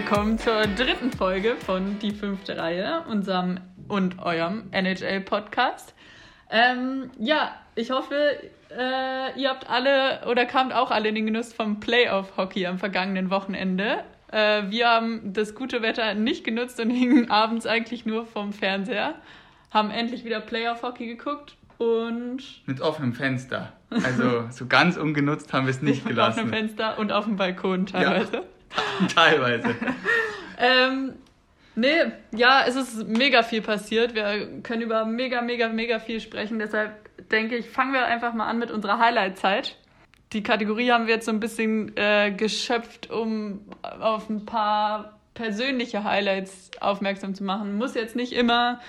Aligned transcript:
willkommen 0.00 0.38
zur 0.38 0.62
dritten 0.62 1.12
Folge 1.12 1.56
von 1.56 1.98
Die 1.98 2.12
fünfte 2.12 2.56
Reihe, 2.56 3.04
unserem 3.10 3.60
und 3.86 4.18
eurem 4.18 4.62
NHL-Podcast. 4.70 5.94
Ähm, 6.50 7.10
ja, 7.18 7.54
ich 7.74 7.90
hoffe, 7.90 8.14
äh, 8.70 9.38
ihr 9.38 9.50
habt 9.50 9.68
alle 9.68 10.26
oder 10.26 10.46
kamt 10.46 10.72
auch 10.72 10.90
alle 10.90 11.10
in 11.10 11.16
den 11.16 11.26
Genuss 11.26 11.52
vom 11.52 11.80
Playoff-Hockey 11.80 12.64
am 12.64 12.78
vergangenen 12.78 13.28
Wochenende. 13.28 14.02
Äh, 14.32 14.70
wir 14.70 14.88
haben 14.88 15.34
das 15.34 15.54
gute 15.54 15.82
Wetter 15.82 16.14
nicht 16.14 16.44
genutzt 16.44 16.80
und 16.80 16.88
hingen 16.90 17.30
abends 17.30 17.66
eigentlich 17.66 18.06
nur 18.06 18.24
vom 18.24 18.54
Fernseher, 18.54 19.16
haben 19.70 19.90
endlich 19.90 20.24
wieder 20.24 20.40
Playoff-Hockey 20.40 21.08
geguckt 21.08 21.58
und. 21.76 22.42
Mit 22.64 22.80
offenem 22.80 23.12
Fenster. 23.12 23.74
Also 23.90 24.48
so 24.48 24.64
ganz 24.66 24.96
ungenutzt 24.96 25.52
haben 25.52 25.66
wir 25.66 25.72
es 25.72 25.82
nicht 25.82 26.06
gelassen. 26.06 26.36
Mit 26.46 26.54
offenem 26.54 26.68
Fenster 26.68 26.98
und 26.98 27.12
auf 27.12 27.26
dem 27.26 27.36
Balkon 27.36 27.84
teilweise. 27.84 28.36
Ja. 28.36 28.42
Teilweise. 29.14 29.74
ähm, 30.58 31.14
nee, 31.74 32.12
ja, 32.32 32.64
es 32.66 32.76
ist 32.76 33.08
mega 33.08 33.42
viel 33.42 33.62
passiert. 33.62 34.14
Wir 34.14 34.62
können 34.62 34.82
über 34.82 35.04
mega, 35.04 35.42
mega, 35.42 35.68
mega 35.68 35.98
viel 35.98 36.20
sprechen. 36.20 36.58
Deshalb 36.58 36.92
denke 37.30 37.56
ich, 37.56 37.70
fangen 37.70 37.92
wir 37.92 38.06
einfach 38.06 38.34
mal 38.34 38.46
an 38.46 38.58
mit 38.58 38.70
unserer 38.70 38.98
Highlight-Zeit. 38.98 39.76
Die 40.32 40.42
Kategorie 40.42 40.92
haben 40.92 41.06
wir 41.06 41.14
jetzt 41.14 41.26
so 41.26 41.32
ein 41.32 41.40
bisschen 41.40 41.96
äh, 41.96 42.30
geschöpft, 42.30 43.10
um 43.10 43.62
auf 43.82 44.30
ein 44.30 44.46
paar 44.46 45.18
persönliche 45.34 46.04
Highlights 46.04 46.70
aufmerksam 46.80 47.34
zu 47.34 47.42
machen. 47.42 47.76
Muss 47.76 47.94
jetzt 47.94 48.14
nicht 48.14 48.32
immer 48.32 48.80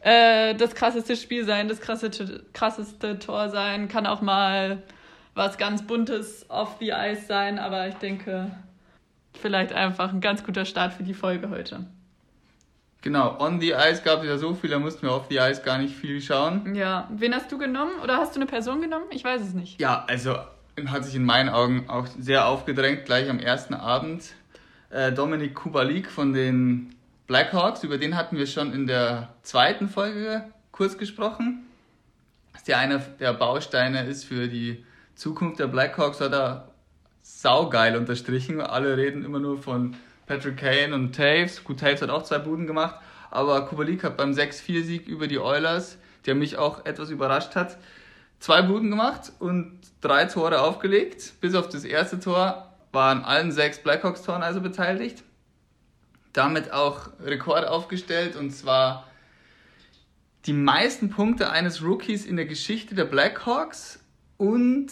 äh, 0.00 0.54
das 0.54 0.74
krasseste 0.74 1.16
Spiel 1.16 1.44
sein, 1.44 1.68
das 1.68 1.80
krasseste, 1.80 2.44
krasseste 2.52 3.18
Tor 3.18 3.50
sein, 3.50 3.88
kann 3.88 4.06
auch 4.06 4.20
mal 4.20 4.82
was 5.34 5.58
ganz 5.58 5.86
Buntes 5.86 6.48
auf 6.50 6.76
the 6.80 6.90
Ice 6.90 7.26
sein, 7.26 7.58
aber 7.58 7.88
ich 7.88 7.94
denke, 7.94 8.50
vielleicht 9.34 9.72
einfach 9.72 10.12
ein 10.12 10.20
ganz 10.20 10.44
guter 10.44 10.64
Start 10.64 10.92
für 10.92 11.02
die 11.02 11.14
Folge 11.14 11.50
heute. 11.50 11.86
Genau, 13.02 13.38
on 13.40 13.60
the 13.60 13.72
ice 13.72 14.02
gab 14.02 14.20
es 14.20 14.26
ja 14.26 14.36
so 14.36 14.54
viel, 14.54 14.68
da 14.68 14.78
mussten 14.78 15.02
wir 15.02 15.12
auf 15.12 15.26
the 15.30 15.38
ice 15.38 15.62
gar 15.62 15.78
nicht 15.78 15.96
viel 15.96 16.20
schauen. 16.20 16.74
Ja, 16.74 17.08
wen 17.10 17.34
hast 17.34 17.50
du 17.50 17.56
genommen? 17.56 17.92
Oder 18.02 18.18
hast 18.18 18.36
du 18.36 18.40
eine 18.40 18.46
Person 18.46 18.82
genommen? 18.82 19.06
Ich 19.10 19.24
weiß 19.24 19.40
es 19.40 19.54
nicht. 19.54 19.80
Ja, 19.80 20.04
also 20.06 20.36
hat 20.86 21.04
sich 21.04 21.14
in 21.14 21.24
meinen 21.24 21.48
Augen 21.48 21.88
auch 21.88 22.06
sehr 22.18 22.46
aufgedrängt, 22.46 23.06
gleich 23.06 23.28
am 23.28 23.38
ersten 23.38 23.74
Abend. 23.74 24.34
Äh, 24.90 25.12
Dominik 25.12 25.54
Kubalik 25.54 26.10
von 26.10 26.32
den 26.32 26.94
Blackhawks, 27.26 27.84
über 27.84 27.96
den 27.96 28.16
hatten 28.16 28.36
wir 28.36 28.46
schon 28.46 28.72
in 28.72 28.86
der 28.86 29.28
zweiten 29.42 29.88
Folge 29.88 30.44
kurz 30.72 30.98
gesprochen. 30.98 31.66
Dass 32.52 32.64
der 32.64 32.78
einer 32.78 32.98
der 32.98 33.32
Bausteine 33.32 34.04
ist 34.04 34.24
für 34.24 34.48
die 34.48 34.84
Zukunft 35.14 35.60
der 35.60 35.68
Blackhawks, 35.68 36.20
hat 36.20 36.32
er 36.32 36.69
saugeil 37.22 37.96
unterstrichen. 37.96 38.60
Alle 38.60 38.96
reden 38.96 39.24
immer 39.24 39.38
nur 39.38 39.62
von 39.62 39.96
Patrick 40.26 40.58
Kane 40.58 40.94
und 40.94 41.14
Taves. 41.14 41.64
Gut, 41.64 41.80
Taves 41.80 42.02
hat 42.02 42.10
auch 42.10 42.22
zwei 42.22 42.38
Buden 42.38 42.66
gemacht, 42.66 42.96
aber 43.30 43.66
Kubalik 43.66 44.04
hat 44.04 44.16
beim 44.16 44.32
6-4-Sieg 44.32 45.08
über 45.08 45.26
die 45.26 45.38
Oilers, 45.38 45.98
der 46.26 46.34
mich 46.34 46.56
auch 46.56 46.84
etwas 46.86 47.10
überrascht 47.10 47.56
hat, 47.56 47.78
zwei 48.38 48.62
Buden 48.62 48.90
gemacht 48.90 49.32
und 49.38 49.78
drei 50.00 50.26
Tore 50.26 50.60
aufgelegt. 50.60 51.34
Bis 51.40 51.54
auf 51.54 51.68
das 51.68 51.84
erste 51.84 52.20
Tor 52.20 52.74
waren 52.92 53.24
allen 53.24 53.52
sechs 53.52 53.78
Blackhawks-Toren 53.78 54.42
also 54.42 54.60
beteiligt. 54.60 55.22
Damit 56.32 56.72
auch 56.72 57.10
Rekord 57.20 57.66
aufgestellt 57.66 58.36
und 58.36 58.52
zwar 58.52 59.06
die 60.46 60.52
meisten 60.52 61.10
Punkte 61.10 61.50
eines 61.50 61.82
Rookies 61.82 62.24
in 62.24 62.36
der 62.36 62.46
Geschichte 62.46 62.94
der 62.94 63.04
Blackhawks 63.04 64.00
und 64.38 64.90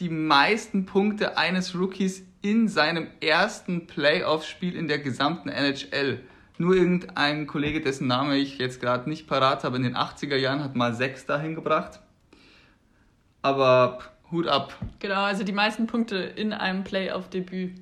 die 0.00 0.08
meisten 0.08 0.86
Punkte 0.86 1.36
eines 1.36 1.74
Rookies 1.74 2.24
in 2.40 2.68
seinem 2.68 3.08
ersten 3.20 3.86
Playoff-Spiel 3.86 4.76
in 4.76 4.88
der 4.88 4.98
gesamten 4.98 5.48
NHL. 5.48 6.20
Nur 6.56 6.74
irgendein 6.74 7.46
Kollege, 7.46 7.80
dessen 7.80 8.06
Name 8.06 8.36
ich 8.36 8.58
jetzt 8.58 8.80
gerade 8.80 9.08
nicht 9.08 9.26
parat 9.26 9.64
habe, 9.64 9.76
in 9.76 9.82
den 9.82 9.96
80er 9.96 10.36
Jahren 10.36 10.62
hat 10.62 10.76
mal 10.76 10.94
sechs 10.94 11.26
dahin 11.26 11.54
gebracht. 11.54 12.00
Aber 13.42 14.00
Hut 14.30 14.46
ab. 14.46 14.74
Genau, 14.98 15.22
also 15.22 15.44
die 15.44 15.52
meisten 15.52 15.86
Punkte 15.86 16.16
in 16.16 16.52
einem 16.52 16.84
Playoff-Debüt. 16.84 17.80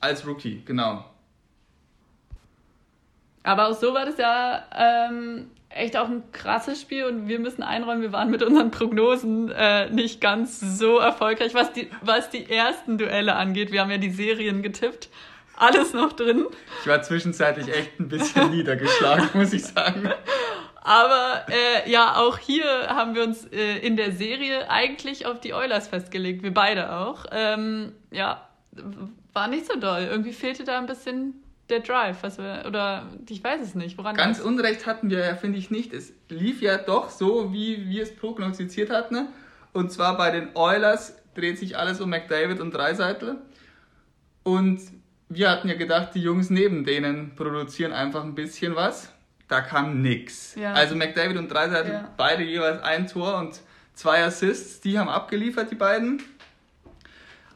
Als 0.00 0.26
Rookie, 0.26 0.62
genau. 0.64 1.04
Aber 3.44 3.68
auch 3.68 3.74
so 3.74 3.94
war 3.94 4.06
das 4.06 4.18
ja 4.18 4.64
ähm, 4.74 5.50
echt 5.74 5.96
auch 5.96 6.08
ein 6.08 6.22
krasses 6.32 6.80
Spiel 6.80 7.04
und 7.04 7.28
wir 7.28 7.38
müssen 7.38 7.62
einräumen, 7.62 8.02
wir 8.02 8.12
waren 8.12 8.30
mit 8.30 8.42
unseren 8.42 8.70
Prognosen 8.70 9.50
äh, 9.50 9.90
nicht 9.90 10.20
ganz 10.20 10.60
so 10.60 10.98
erfolgreich, 10.98 11.54
was 11.54 11.72
die, 11.72 11.88
was 12.00 12.30
die 12.30 12.50
ersten 12.50 12.98
Duelle 12.98 13.34
angeht. 13.34 13.72
Wir 13.72 13.80
haben 13.80 13.90
ja 13.90 13.98
die 13.98 14.10
Serien 14.10 14.62
getippt. 14.62 15.08
Alles 15.56 15.92
noch 15.92 16.12
drin. 16.14 16.46
Ich 16.80 16.86
war 16.86 17.02
zwischenzeitlich 17.02 17.68
echt 17.68 18.00
ein 18.00 18.08
bisschen 18.08 18.50
niedergeschlagen, 18.50 19.28
muss 19.34 19.52
ich 19.52 19.64
sagen. 19.64 20.10
Aber 20.80 21.46
äh, 21.48 21.88
ja, 21.90 22.16
auch 22.16 22.38
hier 22.38 22.64
haben 22.88 23.14
wir 23.14 23.22
uns 23.22 23.46
äh, 23.52 23.78
in 23.78 23.96
der 23.96 24.12
Serie 24.12 24.68
eigentlich 24.70 25.26
auf 25.26 25.40
die 25.40 25.54
Oilers 25.54 25.88
festgelegt. 25.88 26.42
Wir 26.42 26.52
beide 26.52 26.92
auch. 26.92 27.26
Ähm, 27.30 27.92
ja, 28.10 28.48
war 29.32 29.48
nicht 29.48 29.66
so 29.70 29.78
doll. 29.78 30.08
Irgendwie 30.10 30.32
fehlte 30.32 30.64
da 30.64 30.78
ein 30.78 30.86
bisschen 30.86 31.41
der 31.72 31.80
Drive, 31.80 32.22
was 32.22 32.38
wir, 32.38 32.64
oder 32.66 33.08
ich 33.28 33.42
weiß 33.42 33.60
es 33.60 33.74
nicht, 33.74 33.98
woran 33.98 34.14
Ganz 34.14 34.38
Unrecht 34.38 34.86
hatten 34.86 35.10
wir 35.10 35.18
ja, 35.18 35.34
finde 35.34 35.58
ich 35.58 35.70
nicht. 35.70 35.92
Es 35.92 36.12
lief 36.28 36.62
ja 36.62 36.78
doch 36.78 37.10
so, 37.10 37.52
wie 37.52 37.88
wir 37.88 38.02
es 38.02 38.14
prognostiziert 38.14 38.90
hatten. 38.90 39.28
Und 39.72 39.90
zwar 39.90 40.16
bei 40.16 40.30
den 40.30 40.54
Oilers 40.54 41.16
dreht 41.34 41.58
sich 41.58 41.76
alles 41.78 42.00
um 42.00 42.10
McDavid 42.10 42.60
und 42.60 42.72
Dreiseitel. 42.72 43.38
Und 44.42 44.80
wir 45.28 45.50
hatten 45.50 45.68
ja 45.68 45.74
gedacht, 45.74 46.10
die 46.14 46.20
Jungs 46.20 46.50
neben 46.50 46.84
denen 46.84 47.34
produzieren 47.34 47.92
einfach 47.92 48.22
ein 48.22 48.34
bisschen 48.34 48.76
was. 48.76 49.10
Da 49.48 49.60
kam 49.60 50.02
nix. 50.02 50.54
Ja. 50.54 50.74
Also 50.74 50.94
McDavid 50.94 51.36
und 51.36 51.48
Dreiseitel, 51.48 51.92
ja. 51.92 52.10
beide 52.16 52.42
jeweils 52.42 52.82
ein 52.82 53.06
Tor 53.06 53.38
und 53.38 53.60
zwei 53.94 54.24
Assists, 54.24 54.80
die 54.80 54.98
haben 54.98 55.08
abgeliefert, 55.08 55.70
die 55.70 55.74
beiden. 55.74 56.22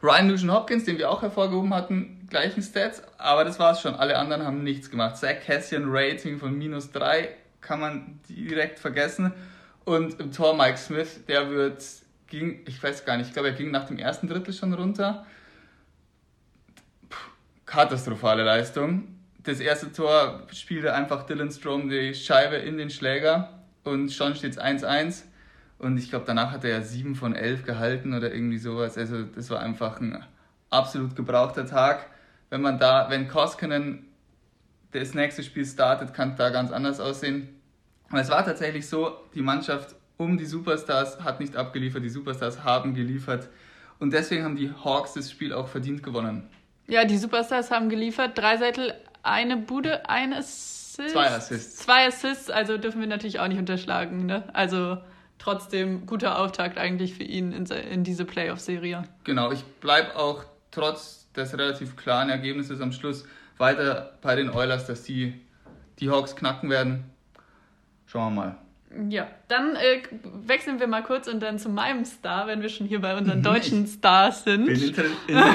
Ryan 0.02 0.26
Nugent 0.28 0.52
Hopkins, 0.52 0.84
den 0.84 0.98
wir 0.98 1.10
auch 1.10 1.22
hervorgehoben 1.22 1.74
hatten, 1.74 2.15
gleichen 2.28 2.62
Stats, 2.62 3.02
aber 3.18 3.44
das 3.44 3.58
war 3.58 3.72
es 3.72 3.80
schon. 3.80 3.94
Alle 3.94 4.18
anderen 4.18 4.44
haben 4.44 4.62
nichts 4.62 4.90
gemacht. 4.90 5.16
Zach 5.16 5.36
Cassian 5.44 5.84
Rating 5.86 6.38
von 6.38 6.56
minus 6.56 6.90
3 6.92 7.28
kann 7.60 7.80
man 7.80 8.20
direkt 8.28 8.78
vergessen. 8.78 9.32
Und 9.84 10.18
im 10.20 10.32
Tor 10.32 10.56
Mike 10.56 10.78
Smith, 10.78 11.20
der 11.26 11.50
wird, 11.50 11.82
ging, 12.26 12.62
ich 12.66 12.82
weiß 12.82 13.04
gar 13.04 13.16
nicht, 13.16 13.28
ich 13.28 13.32
glaube, 13.32 13.48
er 13.48 13.54
ging 13.54 13.70
nach 13.70 13.86
dem 13.86 13.98
ersten 13.98 14.28
Drittel 14.28 14.52
schon 14.52 14.72
runter. 14.72 15.26
Puh, 17.08 17.16
katastrophale 17.66 18.42
Leistung. 18.42 19.16
Das 19.42 19.60
erste 19.60 19.92
Tor 19.92 20.42
spielte 20.52 20.92
einfach 20.92 21.24
Dylan 21.24 21.52
Strom 21.52 21.88
die 21.88 22.14
Scheibe 22.14 22.56
in 22.56 22.78
den 22.78 22.90
Schläger 22.90 23.60
und 23.84 24.12
schon 24.12 24.34
steht 24.34 24.52
es 24.52 24.58
1-1. 24.58 25.22
Und 25.78 25.98
ich 25.98 26.10
glaube, 26.10 26.24
danach 26.26 26.50
hat 26.52 26.64
er 26.64 26.70
ja 26.70 26.82
7 26.82 27.14
von 27.14 27.34
11 27.34 27.64
gehalten 27.64 28.14
oder 28.14 28.32
irgendwie 28.32 28.58
sowas. 28.58 28.96
Also 28.96 29.22
das 29.22 29.50
war 29.50 29.60
einfach 29.60 30.00
ein 30.00 30.24
absolut 30.70 31.14
gebrauchter 31.14 31.66
Tag. 31.66 32.06
Wenn 32.50 32.62
man 32.62 32.78
da, 32.78 33.10
wenn 33.10 33.28
Koskinen 33.28 34.06
das 34.92 35.14
nächste 35.14 35.42
Spiel 35.42 35.66
startet, 35.66 36.14
kann 36.14 36.30
es 36.30 36.36
da 36.36 36.50
ganz 36.50 36.70
anders 36.72 37.00
aussehen. 37.00 37.60
Aber 38.08 38.20
es 38.20 38.30
war 38.30 38.44
tatsächlich 38.44 38.88
so, 38.88 39.16
die 39.34 39.42
Mannschaft 39.42 39.96
um 40.16 40.38
die 40.38 40.46
Superstars 40.46 41.22
hat 41.22 41.40
nicht 41.40 41.56
abgeliefert, 41.56 42.02
die 42.02 42.08
Superstars 42.08 42.64
haben 42.64 42.94
geliefert. 42.94 43.48
Und 43.98 44.12
deswegen 44.12 44.44
haben 44.44 44.56
die 44.56 44.72
Hawks 44.72 45.14
das 45.14 45.30
Spiel 45.30 45.52
auch 45.52 45.68
verdient 45.68 46.02
gewonnen. 46.02 46.48
Ja, 46.86 47.04
die 47.04 47.18
Superstars 47.18 47.70
haben 47.70 47.88
geliefert. 47.88 48.38
Dreiseitel, 48.38 48.94
eine 49.22 49.56
Bude, 49.56 50.08
ein 50.08 50.32
Assist. 50.32 51.10
Zwei 51.10 51.30
Assists. 51.30 51.76
Zwei 51.76 52.06
Assists, 52.06 52.48
also 52.48 52.78
dürfen 52.78 53.00
wir 53.00 53.08
natürlich 53.08 53.40
auch 53.40 53.48
nicht 53.48 53.58
unterschlagen. 53.58 54.26
Ne? 54.26 54.44
Also 54.54 54.98
trotzdem 55.38 56.06
guter 56.06 56.38
Auftakt 56.38 56.78
eigentlich 56.78 57.14
für 57.14 57.24
ihn 57.24 57.52
in, 57.52 57.66
in 57.66 58.04
diese 58.04 58.24
Playoff-Serie. 58.24 59.02
Genau, 59.24 59.52
ich 59.52 59.62
bleibe 59.80 60.16
auch 60.16 60.44
trotz 60.70 61.25
des 61.36 61.56
relativ 61.56 61.96
klaren 61.96 62.30
Ergebnisses 62.30 62.80
am 62.80 62.92
Schluss 62.92 63.26
weiter 63.58 64.18
bei 64.22 64.36
den 64.36 64.50
Oilers, 64.50 64.86
dass 64.86 65.02
die 65.02 65.34
die 65.98 66.10
Hawks 66.10 66.36
knacken 66.36 66.70
werden. 66.70 67.04
Schauen 68.06 68.34
wir 68.34 68.42
mal. 68.42 68.56
Ja, 69.10 69.26
dann 69.48 69.76
äh, 69.76 70.02
wechseln 70.46 70.80
wir 70.80 70.86
mal 70.86 71.02
kurz 71.02 71.28
und 71.28 71.40
dann 71.40 71.58
zu 71.58 71.68
meinem 71.68 72.04
Star, 72.04 72.46
wenn 72.46 72.62
wir 72.62 72.68
schon 72.68 72.86
hier 72.86 73.00
bei 73.00 73.16
unseren 73.16 73.42
deutschen 73.42 73.86
Stars 73.86 74.44
sind. 74.44 74.66
Bin, 74.66 74.94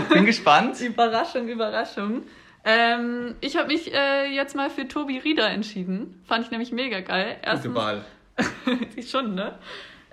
bin 0.09 0.25
gespannt. 0.25 0.79
Überraschung, 0.81 1.47
Überraschung. 1.47 2.23
Ähm, 2.63 3.35
ich 3.41 3.57
habe 3.57 3.67
mich 3.67 3.91
äh, 3.93 4.27
jetzt 4.27 4.55
mal 4.55 4.69
für 4.69 4.87
Tobi 4.87 5.17
Rieder 5.17 5.49
entschieden. 5.49 6.21
Fand 6.25 6.45
ich 6.45 6.51
nämlich 6.51 6.71
mega 6.71 6.99
geil. 6.99 7.37
Erstens, 7.41 7.73
Gute 7.73 7.75
Wahl. 7.75 8.05
schon, 9.07 9.33
ne? 9.33 9.57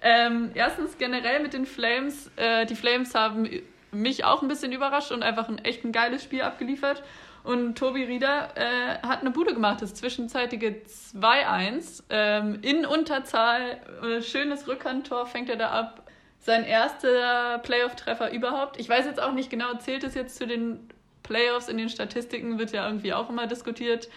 Ähm, 0.01 0.51
erstens 0.55 0.97
generell 0.97 1.43
mit 1.43 1.53
den 1.53 1.67
Flames. 1.67 2.31
Äh, 2.37 2.67
die 2.67 2.77
Flames 2.77 3.15
haben 3.15 3.49
mich 3.93 4.25
auch 4.25 4.43
ein 4.43 4.49
bisschen 4.49 4.73
überrascht 4.73 5.13
und 5.13 5.23
einfach 5.23 5.49
ein 5.49 5.59
echt 5.59 5.85
ein 5.85 5.93
geiles 5.93 6.23
Spiel 6.23 6.43
abgeliefert. 6.43 7.03
Und 7.45 7.79
Tobi 7.79 8.05
Rieder 8.05 8.51
äh, 8.57 8.99
hat 9.07 9.21
eine 9.21 9.31
Bude 9.31 9.55
gemacht, 9.55 9.81
das 9.81 9.95
zwischenzeitige 9.95 10.83
2-1. 11.15 12.03
Ähm, 12.11 12.59
in 12.63 12.85
Unterzahl, 12.85 13.81
äh, 14.03 14.23
schönes 14.23 14.67
Rückhandtor 14.67 15.27
fängt 15.27 15.49
er 15.49 15.57
da 15.57 15.71
ab. 15.71 16.03
Sein 16.41 16.65
erster 16.65 17.59
Playoff-Treffer 17.59 18.33
überhaupt. 18.33 18.79
Ich 18.79 18.89
weiß 18.89 19.07
jetzt 19.07 19.21
auch 19.21 19.33
nicht 19.33 19.51
genau, 19.51 19.75
zählt 19.79 20.05
es 20.05 20.15
jetzt 20.15 20.37
zu 20.37 20.47
den 20.47 20.89
Playoffs 21.29 21.69
in 21.69 21.77
den 21.77 21.89
Statistiken 21.91 22.59
wird 22.59 22.73
ja 22.73 22.87
irgendwie 22.87 23.13
auch 23.13 23.29
immer 23.29 23.47
diskutiert. 23.47 24.09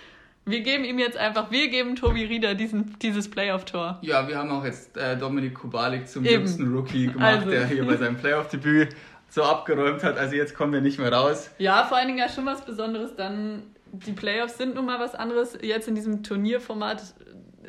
Wir 0.45 0.61
geben 0.61 0.83
ihm 0.85 0.97
jetzt 0.97 1.17
einfach, 1.17 1.51
wir 1.51 1.69
geben 1.69 1.95
Tobi 1.95 2.25
Rieder 2.25 2.55
diesen, 2.55 2.97
dieses 2.99 3.29
Playoff-Tor. 3.29 3.99
Ja, 4.01 4.27
wir 4.27 4.39
haben 4.39 4.49
auch 4.49 4.65
jetzt 4.65 4.97
äh, 4.97 5.15
Dominik 5.15 5.53
Kubalik 5.53 6.07
zum 6.07 6.25
Eben. 6.25 6.33
jüngsten 6.33 6.73
Rookie 6.73 7.07
gemacht, 7.07 7.39
also. 7.39 7.49
der 7.51 7.67
hier 7.67 7.85
bei 7.85 7.95
seinem 7.97 8.17
Playoff-Debüt 8.21 8.95
so 9.31 9.43
abgeräumt 9.43 10.03
hat. 10.03 10.17
Also 10.17 10.35
jetzt 10.35 10.55
kommen 10.55 10.73
wir 10.73 10.81
nicht 10.81 10.99
mehr 10.99 11.11
raus. 11.11 11.49
Ja, 11.57 11.85
vor 11.85 11.97
allen 11.97 12.07
Dingen 12.07 12.19
ja 12.19 12.29
schon 12.29 12.45
was 12.45 12.65
Besonderes. 12.65 13.15
Dann 13.15 13.63
die 13.91 14.11
Playoffs 14.11 14.57
sind 14.57 14.75
nun 14.75 14.85
mal 14.85 14.99
was 14.99 15.15
anderes. 15.15 15.57
Jetzt 15.61 15.87
in 15.87 15.95
diesem 15.95 16.21
Turnierformat 16.21 17.01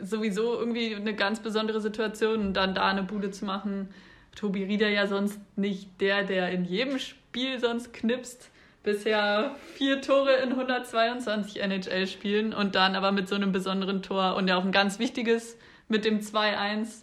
sowieso 0.00 0.58
irgendwie 0.58 0.94
eine 0.94 1.14
ganz 1.14 1.40
besondere 1.40 1.80
Situation 1.80 2.40
und 2.46 2.54
dann 2.54 2.74
da 2.74 2.88
eine 2.88 3.04
Bude 3.04 3.30
zu 3.30 3.44
machen. 3.44 3.88
Tobi 4.34 4.64
Rieder 4.64 4.88
ja 4.88 5.06
sonst 5.06 5.38
nicht 5.56 6.00
der, 6.00 6.24
der 6.24 6.50
in 6.50 6.64
jedem 6.64 6.98
Spiel 6.98 7.60
sonst 7.60 7.92
knipst. 7.92 8.50
Bisher 8.82 9.54
vier 9.74 10.00
Tore 10.00 10.32
in 10.42 10.50
122 10.50 11.62
NHL-Spielen 11.62 12.52
und 12.52 12.74
dann 12.74 12.96
aber 12.96 13.12
mit 13.12 13.28
so 13.28 13.36
einem 13.36 13.52
besonderen 13.52 14.02
Tor 14.02 14.34
und 14.34 14.48
ja 14.48 14.56
auch 14.56 14.64
ein 14.64 14.72
ganz 14.72 14.98
wichtiges 14.98 15.56
mit 15.86 16.04
dem 16.04 16.18
2-1 16.18 17.02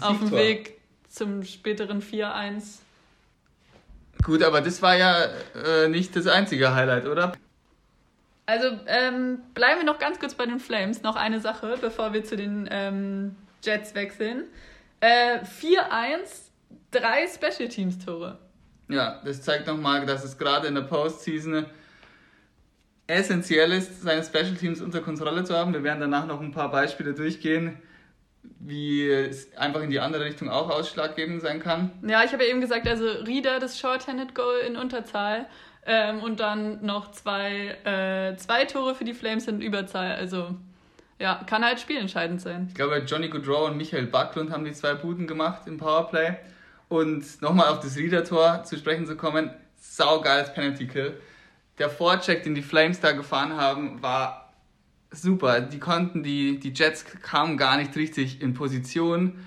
auf 0.00 0.18
dem 0.18 0.32
Weg 0.32 0.78
zum 1.08 1.42
späteren 1.42 2.02
4-1. 2.02 2.80
Gut, 4.24 4.42
aber 4.42 4.62
das 4.62 4.80
war 4.82 4.96
ja 4.96 5.26
äh, 5.54 5.88
nicht 5.88 6.16
das 6.16 6.26
einzige 6.26 6.74
Highlight, 6.74 7.06
oder? 7.06 7.32
Also 8.46 8.68
ähm, 8.86 9.38
bleiben 9.54 9.80
wir 9.80 9.86
noch 9.86 9.98
ganz 9.98 10.18
kurz 10.18 10.34
bei 10.34 10.46
den 10.46 10.60
Flames. 10.60 11.02
Noch 11.02 11.16
eine 11.16 11.40
Sache, 11.40 11.76
bevor 11.80 12.12
wir 12.12 12.24
zu 12.24 12.36
den 12.36 12.68
ähm, 12.70 13.36
Jets 13.62 13.94
wechseln. 13.94 14.44
Äh, 15.00 15.40
4-1, 15.40 16.50
drei 16.90 17.26
Special 17.26 17.68
Teams 17.68 18.04
Tore. 18.04 18.38
Ja, 18.88 19.20
das 19.24 19.42
zeigt 19.42 19.66
nochmal, 19.66 20.04
dass 20.04 20.24
es 20.24 20.36
gerade 20.36 20.68
in 20.68 20.74
der 20.74 20.82
Postseason 20.82 21.66
essentiell 23.06 23.72
ist, 23.72 24.02
seine 24.02 24.22
Special 24.22 24.54
Teams 24.54 24.80
unter 24.80 25.00
Kontrolle 25.00 25.44
zu 25.44 25.54
haben. 25.54 25.72
Wir 25.72 25.82
werden 25.82 26.00
danach 26.00 26.26
noch 26.26 26.40
ein 26.40 26.52
paar 26.52 26.70
Beispiele 26.70 27.14
durchgehen, 27.14 27.78
wie 28.60 29.08
es 29.08 29.54
einfach 29.56 29.82
in 29.82 29.90
die 29.90 30.00
andere 30.00 30.24
Richtung 30.24 30.48
auch 30.48 30.70
ausschlaggebend 30.70 31.42
sein 31.42 31.60
kann. 31.60 31.90
Ja, 32.06 32.24
ich 32.24 32.32
habe 32.32 32.44
ja 32.44 32.50
eben 32.50 32.60
gesagt, 32.60 32.88
also 32.88 33.06
Rieder 33.06 33.58
das 33.58 33.78
Short-Handed 33.78 34.34
Goal 34.34 34.60
in 34.66 34.76
Unterzahl 34.76 35.46
ähm, 35.86 36.22
und 36.22 36.40
dann 36.40 36.84
noch 36.84 37.10
zwei, 37.12 37.76
äh, 37.84 38.36
zwei 38.36 38.64
Tore 38.64 38.94
für 38.94 39.04
die 39.04 39.14
Flames 39.14 39.48
in 39.48 39.60
Überzahl. 39.60 40.12
Also 40.12 40.54
ja, 41.18 41.40
kann 41.46 41.64
halt 41.64 41.78
spielentscheidend 41.78 42.40
sein. 42.40 42.66
Ich 42.68 42.74
glaube, 42.74 42.96
Johnny 43.06 43.28
Goodrow 43.28 43.68
und 43.68 43.76
Michael 43.76 44.06
Backlund 44.06 44.50
haben 44.50 44.64
die 44.64 44.72
zwei 44.72 44.94
Buden 44.94 45.26
gemacht 45.26 45.66
im 45.66 45.78
Powerplay. 45.78 46.36
Und 46.88 47.40
nochmal 47.40 47.68
auf 47.68 47.80
das 47.80 47.96
Rieder-Tor 47.96 48.64
zu 48.64 48.76
sprechen 48.76 49.06
zu 49.06 49.16
kommen, 49.16 49.50
saugeiles 49.76 50.52
Penalty-Kill. 50.52 51.18
Der 51.78 51.90
Vorcheck, 51.90 52.42
den 52.44 52.54
die 52.54 52.62
Flames 52.62 53.00
da 53.00 53.12
gefahren 53.12 53.56
haben, 53.56 54.02
war 54.02 54.43
super. 55.14 55.60
Die 55.60 55.78
konnten, 55.78 56.22
die, 56.22 56.58
die 56.58 56.72
Jets 56.72 57.04
kamen 57.04 57.56
gar 57.56 57.76
nicht 57.76 57.96
richtig 57.96 58.40
in 58.40 58.54
Position. 58.54 59.38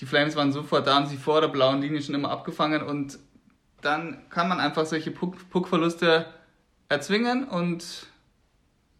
Die 0.00 0.06
Flames 0.06 0.36
waren 0.36 0.52
sofort 0.52 0.86
da, 0.86 0.94
haben 0.94 1.06
sie 1.06 1.16
vor 1.16 1.40
der 1.40 1.48
blauen 1.48 1.80
Linie 1.80 2.00
schon 2.02 2.14
immer 2.14 2.30
abgefangen 2.30 2.82
und 2.82 3.18
dann 3.80 4.28
kann 4.30 4.48
man 4.48 4.60
einfach 4.60 4.86
solche 4.86 5.10
Puck, 5.10 5.36
Puckverluste 5.50 6.26
erzwingen 6.88 7.44
und 7.44 8.06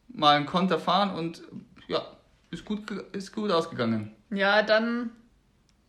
mal 0.08 0.36
einen 0.36 0.46
Konter 0.46 0.78
fahren 0.78 1.10
und 1.10 1.42
ja, 1.86 2.02
ist 2.50 2.64
gut, 2.64 2.90
ist 3.12 3.32
gut 3.32 3.50
ausgegangen. 3.50 4.12
Ja, 4.30 4.62
dann 4.62 5.10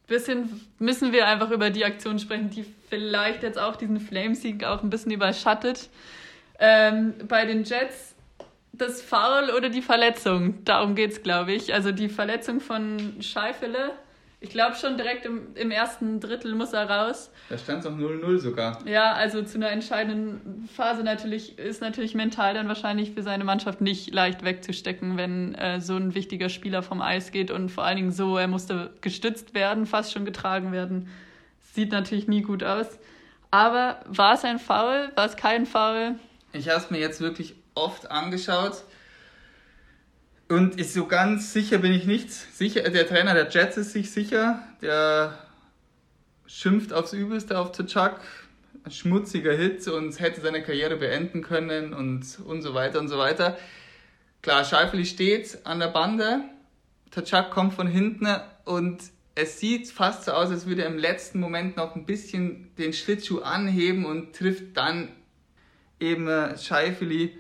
bisschen 0.10 0.68
müssen 0.80 1.14
wir 1.14 1.28
einfach 1.28 1.52
über 1.52 1.70
die 1.70 1.86
Aktion 1.86 2.20
sprechen, 2.20 2.50
die 2.50 2.66
vielleicht 2.90 3.44
jetzt 3.44 3.58
auch 3.58 3.76
diesen 3.76 4.00
Flamesieg 4.00 4.66
auch 4.66 4.84
ein 4.84 4.90
bisschen 4.90 5.12
überschattet. 5.12 5.90
Ähm, 6.60 7.14
bei 7.28 7.46
den 7.46 7.64
Jets 7.64 8.09
das 8.80 9.02
Foul 9.02 9.52
oder 9.56 9.70
die 9.70 9.82
Verletzung, 9.82 10.64
darum 10.66 10.96
geht 10.96 11.12
es, 11.12 11.24
glaube 11.24 11.54
ich. 11.54 11.74
Also 11.74 11.92
die 11.92 12.10
Verletzung 12.10 12.60
von 12.62 13.16
Scheifele 13.22 13.92
ich 14.42 14.52
glaube 14.52 14.76
schon 14.76 14.96
direkt 14.96 15.26
im, 15.26 15.54
im 15.56 15.70
ersten 15.70 16.22
Drittel 16.22 16.56
muss 16.56 16.72
er 16.72 16.90
raus. 16.90 17.30
Da 17.50 17.58
stand 17.58 17.80
es 17.80 17.86
auch 17.86 17.96
0-0 17.96 18.38
sogar. 18.38 18.80
Ja, 18.88 19.12
also 19.12 19.42
zu 19.42 19.58
einer 19.58 19.70
entscheidenden 19.70 20.70
Phase 20.74 21.04
natürlich 21.04 21.60
ist 21.60 21.82
natürlich 21.82 22.16
mental 22.16 22.54
dann 22.54 22.70
wahrscheinlich 22.70 23.12
für 23.12 23.22
seine 23.22 23.44
Mannschaft 23.44 23.82
nicht 23.82 24.14
leicht 24.14 24.46
wegzustecken, 24.46 25.18
wenn 25.18 25.56
äh, 25.56 25.82
so 25.82 25.98
ein 25.98 26.16
wichtiger 26.16 26.48
Spieler 26.48 26.84
vom 26.84 27.02
Eis 27.02 27.32
geht 27.32 27.52
und 27.52 27.70
vor 27.70 27.84
allen 27.84 27.98
Dingen 27.98 28.12
so, 28.12 28.38
er 28.38 28.48
musste 28.48 28.92
gestützt 29.02 29.54
werden, 29.54 29.86
fast 29.86 30.14
schon 30.14 30.24
getragen 30.24 30.72
werden. 30.72 31.10
Sieht 31.74 31.92
natürlich 31.92 32.30
nie 32.30 32.42
gut 32.42 32.64
aus. 32.64 32.98
Aber 33.52 34.00
war 34.08 34.36
es 34.36 34.46
ein 34.46 34.60
Foul? 34.60 35.12
War 35.16 35.26
es 35.26 35.36
kein 35.36 35.66
Foul? 35.66 36.16
Ich 36.54 36.70
habe 36.70 36.80
es 36.80 36.90
mir 36.90 37.00
jetzt 37.00 37.20
wirklich 37.20 37.56
oft 37.76 38.12
angeschaut. 38.12 38.84
Und 40.48 40.80
ist 40.80 40.94
so 40.94 41.06
ganz 41.06 41.54
sicher 41.54 41.78
bin 41.78 41.94
ich 41.94 42.06
nicht. 42.06 42.32
Sicher, 42.32 42.82
der 42.90 43.08
Trainer 43.08 43.34
der 43.34 43.50
Jets 43.50 43.78
ist 43.78 43.92
sich 43.92 44.12
sicher. 44.12 44.64
Der 44.82 45.38
schimpft 46.48 46.92
aufs 46.92 47.14
Übelste 47.14 47.58
auf 47.60 47.72
Tchak. 47.72 48.20
Schmutziger 48.90 49.54
Hit 49.54 49.88
und 49.88 50.20
hätte 50.20 50.42
seine 50.42 50.64
Karriere 50.64 50.98
beenden 50.98 51.44
können 51.44 51.94
und, 51.94 52.40
und 52.44 52.62
so 52.64 52.74
weiter 52.74 53.00
und 53.00 53.08
so 53.08 53.20
weiter. 53.20 53.58
Klar, 54.42 54.64
Scheifeli 54.64 55.06
steht 55.06 55.60
an 55.66 55.80
der 55.80 55.90
Bande. 55.90 56.42
Tchak 57.12 57.52
kommt 57.52 57.74
von 57.74 57.88
hinten 57.88 58.28
und 58.66 59.04
es 59.36 59.60
sieht 59.60 59.90
fast 59.90 60.26
so 60.26 60.32
aus, 60.32 60.50
als 60.50 60.66
würde 60.66 60.84
er 60.84 60.90
im 60.90 60.98
letzten 60.98 61.40
Moment 61.40 61.78
noch 61.78 61.96
ein 61.96 62.06
bisschen 62.06 62.74
den 62.78 62.94
Schlittschuh 62.94 63.40
anheben 63.40 64.06
und 64.06 64.36
trifft 64.36 64.76
dann 64.76 65.10
eben 66.00 66.28
Scheifeli 66.58 67.38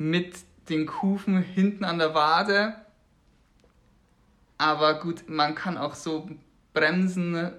mit 0.00 0.34
den 0.70 0.86
Kufen 0.86 1.42
hinten 1.42 1.84
an 1.84 1.98
der 1.98 2.14
Wade. 2.14 2.74
Aber 4.56 4.98
gut, 4.98 5.28
man 5.28 5.54
kann 5.54 5.76
auch 5.76 5.94
so 5.94 6.30
bremsen, 6.72 7.52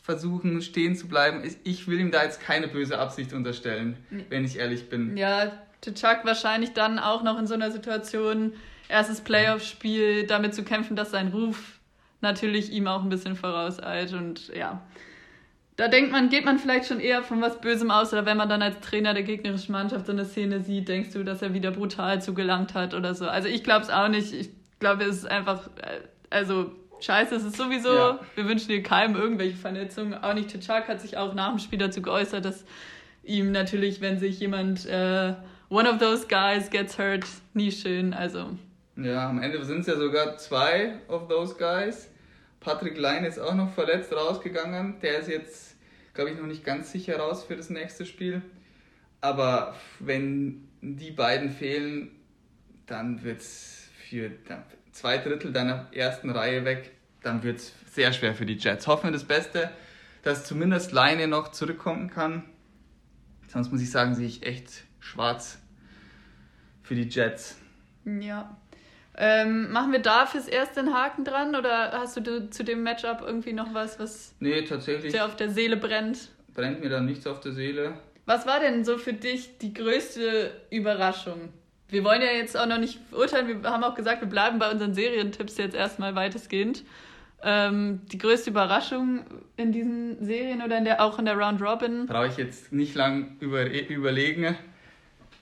versuchen 0.00 0.62
stehen 0.62 0.94
zu 0.94 1.08
bleiben. 1.08 1.42
Ich 1.64 1.88
will 1.88 1.98
ihm 1.98 2.12
da 2.12 2.22
jetzt 2.22 2.40
keine 2.40 2.68
böse 2.68 2.98
Absicht 2.98 3.32
unterstellen, 3.32 3.96
wenn 4.28 4.44
ich 4.44 4.58
ehrlich 4.58 4.88
bin. 4.88 5.16
Ja, 5.16 5.50
Chuck 5.82 6.20
wahrscheinlich 6.22 6.72
dann 6.72 7.00
auch 7.00 7.24
noch 7.24 7.38
in 7.38 7.48
so 7.48 7.54
einer 7.54 7.72
Situation, 7.72 8.52
erstes 8.88 9.20
Playoff-Spiel, 9.20 10.26
damit 10.26 10.54
zu 10.54 10.62
kämpfen, 10.62 10.94
dass 10.94 11.10
sein 11.10 11.28
Ruf 11.28 11.80
natürlich 12.20 12.70
ihm 12.70 12.86
auch 12.86 13.02
ein 13.02 13.08
bisschen 13.08 13.34
vorauseilt. 13.34 14.12
Und 14.12 14.48
ja, 14.54 14.82
da 15.76 15.88
denkt 15.88 16.10
man, 16.10 16.30
geht 16.30 16.44
man 16.44 16.58
vielleicht 16.58 16.86
schon 16.86 17.00
eher 17.00 17.22
von 17.22 17.42
was 17.42 17.60
Bösem 17.60 17.90
aus 17.90 18.12
oder 18.12 18.24
wenn 18.24 18.38
man 18.38 18.48
dann 18.48 18.62
als 18.62 18.80
Trainer 18.80 19.12
der 19.12 19.22
gegnerischen 19.22 19.72
Mannschaft 19.72 20.06
so 20.06 20.12
eine 20.12 20.24
Szene 20.24 20.60
sieht, 20.60 20.88
denkst 20.88 21.10
du, 21.12 21.22
dass 21.22 21.42
er 21.42 21.52
wieder 21.52 21.70
brutal 21.70 22.22
zugelangt 22.22 22.74
hat 22.74 22.94
oder 22.94 23.14
so. 23.14 23.28
Also 23.28 23.48
ich 23.48 23.62
glaube 23.62 23.84
es 23.84 23.90
auch 23.90 24.08
nicht. 24.08 24.32
Ich 24.32 24.50
glaube, 24.78 25.04
es 25.04 25.18
ist 25.18 25.26
einfach, 25.26 25.68
äh, 25.82 26.00
also 26.30 26.72
scheiße, 27.00 27.34
es 27.34 27.44
ist 27.44 27.56
sowieso, 27.56 27.94
ja. 27.94 28.20
wir 28.34 28.48
wünschen 28.48 28.68
dir 28.68 28.82
keinem 28.82 29.16
irgendwelche 29.16 29.56
Verletzungen. 29.56 30.14
Auch 30.14 30.34
nicht 30.34 30.58
Tchak 30.60 30.88
hat 30.88 31.00
sich 31.00 31.18
auch 31.18 31.34
nach 31.34 31.50
dem 31.50 31.58
Spiel 31.58 31.78
dazu 31.78 32.00
geäußert, 32.00 32.44
dass 32.44 32.64
ihm 33.22 33.52
natürlich, 33.52 34.00
wenn 34.00 34.18
sich 34.18 34.40
jemand, 34.40 34.86
äh, 34.86 35.34
one 35.68 35.90
of 35.90 35.98
those 35.98 36.26
guys 36.26 36.70
gets 36.70 36.98
hurt, 36.98 37.24
nie 37.52 37.70
schön. 37.70 38.14
Also. 38.14 38.50
Ja, 38.96 39.28
am 39.28 39.42
Ende 39.42 39.62
sind 39.64 39.80
es 39.80 39.86
ja 39.88 39.96
sogar 39.96 40.38
zwei 40.38 40.94
of 41.08 41.28
those 41.28 41.54
guys. 41.54 42.08
Patrick 42.66 42.98
Lein 42.98 43.22
ist 43.24 43.38
auch 43.38 43.54
noch 43.54 43.72
verletzt 43.72 44.12
rausgegangen. 44.12 44.98
Der 45.00 45.20
ist 45.20 45.28
jetzt, 45.28 45.76
glaube 46.14 46.30
ich, 46.32 46.36
noch 46.36 46.48
nicht 46.48 46.64
ganz 46.64 46.90
sicher 46.90 47.16
raus 47.16 47.44
für 47.44 47.54
das 47.54 47.70
nächste 47.70 48.04
Spiel. 48.04 48.42
Aber 49.20 49.76
wenn 50.00 50.66
die 50.80 51.12
beiden 51.12 51.50
fehlen, 51.50 52.10
dann 52.86 53.22
wird 53.22 53.40
es 53.40 53.88
für 54.10 54.32
zwei 54.90 55.18
Drittel 55.18 55.52
deiner 55.52 55.86
ersten 55.92 56.28
Reihe 56.28 56.64
weg. 56.64 56.90
Dann 57.22 57.44
wird 57.44 57.58
es 57.58 57.72
sehr 57.92 58.12
schwer 58.12 58.34
für 58.34 58.46
die 58.46 58.56
Jets. 58.56 58.88
Hoffen 58.88 59.04
wir 59.04 59.12
das 59.12 59.22
Beste, 59.22 59.70
dass 60.24 60.44
zumindest 60.44 60.90
Leine 60.90 61.28
noch 61.28 61.52
zurückkommen 61.52 62.10
kann. 62.10 62.42
Sonst 63.46 63.70
muss 63.70 63.80
ich 63.80 63.92
sagen, 63.92 64.16
sehe 64.16 64.26
ich 64.26 64.44
echt 64.44 64.82
schwarz 64.98 65.60
für 66.82 66.96
die 66.96 67.08
Jets. 67.08 67.58
Ja, 68.04 68.56
ähm, 69.18 69.72
machen 69.72 69.92
wir 69.92 70.00
da 70.00 70.26
fürs 70.26 70.46
erste 70.46 70.80
einen 70.80 70.92
Haken 70.94 71.24
dran 71.24 71.56
oder 71.56 71.92
hast 71.92 72.16
du 72.18 72.50
zu 72.50 72.64
dem 72.64 72.82
Matchup 72.82 73.22
irgendwie 73.24 73.54
noch 73.54 73.72
was, 73.72 73.98
was 73.98 74.34
nee, 74.40 74.62
tatsächlich 74.62 75.12
dir 75.12 75.24
auf 75.24 75.36
der 75.36 75.50
Seele 75.50 75.76
brennt? 75.76 76.30
Brennt 76.54 76.80
mir 76.80 76.90
da 76.90 77.00
nichts 77.00 77.26
auf 77.26 77.40
der 77.40 77.52
Seele. 77.52 77.94
Was 78.26 78.46
war 78.46 78.60
denn 78.60 78.84
so 78.84 78.98
für 78.98 79.12
dich 79.12 79.56
die 79.58 79.72
größte 79.72 80.50
Überraschung? 80.70 81.50
Wir 81.88 82.04
wollen 82.04 82.20
ja 82.20 82.32
jetzt 82.32 82.56
auch 82.56 82.66
noch 82.66 82.78
nicht 82.78 82.98
urteilen, 83.12 83.62
wir 83.62 83.70
haben 83.70 83.84
auch 83.84 83.94
gesagt, 83.94 84.20
wir 84.20 84.28
bleiben 84.28 84.58
bei 84.58 84.70
unseren 84.70 84.92
Serientipps 84.92 85.56
jetzt 85.56 85.76
erstmal 85.76 86.14
weitestgehend. 86.14 86.84
Ähm, 87.42 88.00
die 88.10 88.18
größte 88.18 88.50
Überraschung 88.50 89.24
in 89.56 89.70
diesen 89.70 90.24
Serien 90.24 90.62
oder 90.62 90.78
in 90.78 90.84
der, 90.84 91.00
auch 91.00 91.18
in 91.18 91.26
der 91.26 91.36
Round 91.36 91.62
Robin? 91.62 92.06
Brauche 92.06 92.26
ich 92.26 92.36
jetzt 92.36 92.72
nicht 92.72 92.94
lang 92.94 93.36
über, 93.40 93.70
überlegen. 93.70 94.56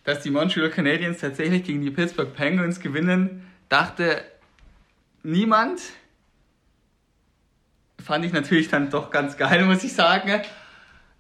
Dass 0.04 0.21
die 0.21 0.31
Montreal 0.31 0.69
Canadiens 0.69 1.21
tatsächlich 1.21 1.64
gegen 1.64 1.81
die 1.81 1.90
Pittsburgh 1.90 2.35
Penguins 2.35 2.78
gewinnen, 2.78 3.44
dachte 3.68 4.23
niemand. 5.23 5.80
Fand 8.02 8.25
ich 8.25 8.33
natürlich 8.33 8.68
dann 8.68 8.90
doch 8.90 9.11
ganz 9.11 9.37
geil, 9.37 9.64
muss 9.64 9.83
ich 9.85 9.94
sagen. 9.94 10.42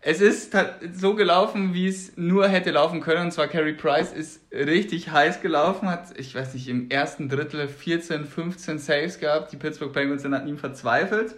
Es 0.06 0.20
ist 0.20 0.54
so 0.92 1.14
gelaufen, 1.14 1.72
wie 1.72 1.88
es 1.88 2.14
nur 2.18 2.46
hätte 2.46 2.70
laufen 2.72 3.00
können. 3.00 3.22
Und 3.22 3.30
zwar 3.32 3.48
Carey 3.48 3.72
Price 3.72 4.12
ist 4.12 4.42
richtig 4.52 5.10
heiß 5.10 5.40
gelaufen, 5.40 5.88
hat, 5.88 6.18
ich 6.18 6.34
weiß 6.34 6.52
nicht, 6.52 6.68
im 6.68 6.90
ersten 6.90 7.30
Drittel 7.30 7.68
14, 7.68 8.26
15 8.26 8.78
Saves 8.78 9.18
gehabt. 9.18 9.50
Die 9.52 9.56
Pittsburgh 9.56 9.94
Penguins 9.94 10.20
sind 10.20 10.34
an 10.34 10.46
ihm 10.46 10.58
verzweifelt. 10.58 11.34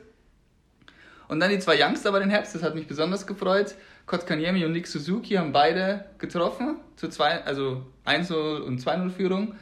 Und 1.29 1.39
dann 1.39 1.51
die 1.51 1.61
zwei 1.61 1.81
Youngster 1.81 2.11
bei 2.11 2.19
den 2.19 2.31
Herbst, 2.31 2.57
das 2.57 2.65
hat 2.65 2.75
mich 2.75 2.89
besonders 2.89 3.27
gefreut. 3.27 3.77
Kotkaniemi 4.07 4.65
und 4.65 4.73
Nick 4.73 4.87
Suzuki 4.89 5.35
haben 5.35 5.53
beide 5.53 6.07
getroffen, 6.19 6.79
zu 6.97 7.09
zwei, 7.09 7.45
also 7.45 7.87
1-0 8.05 8.61
und 8.63 8.81
2-0-Führung. 8.81 9.55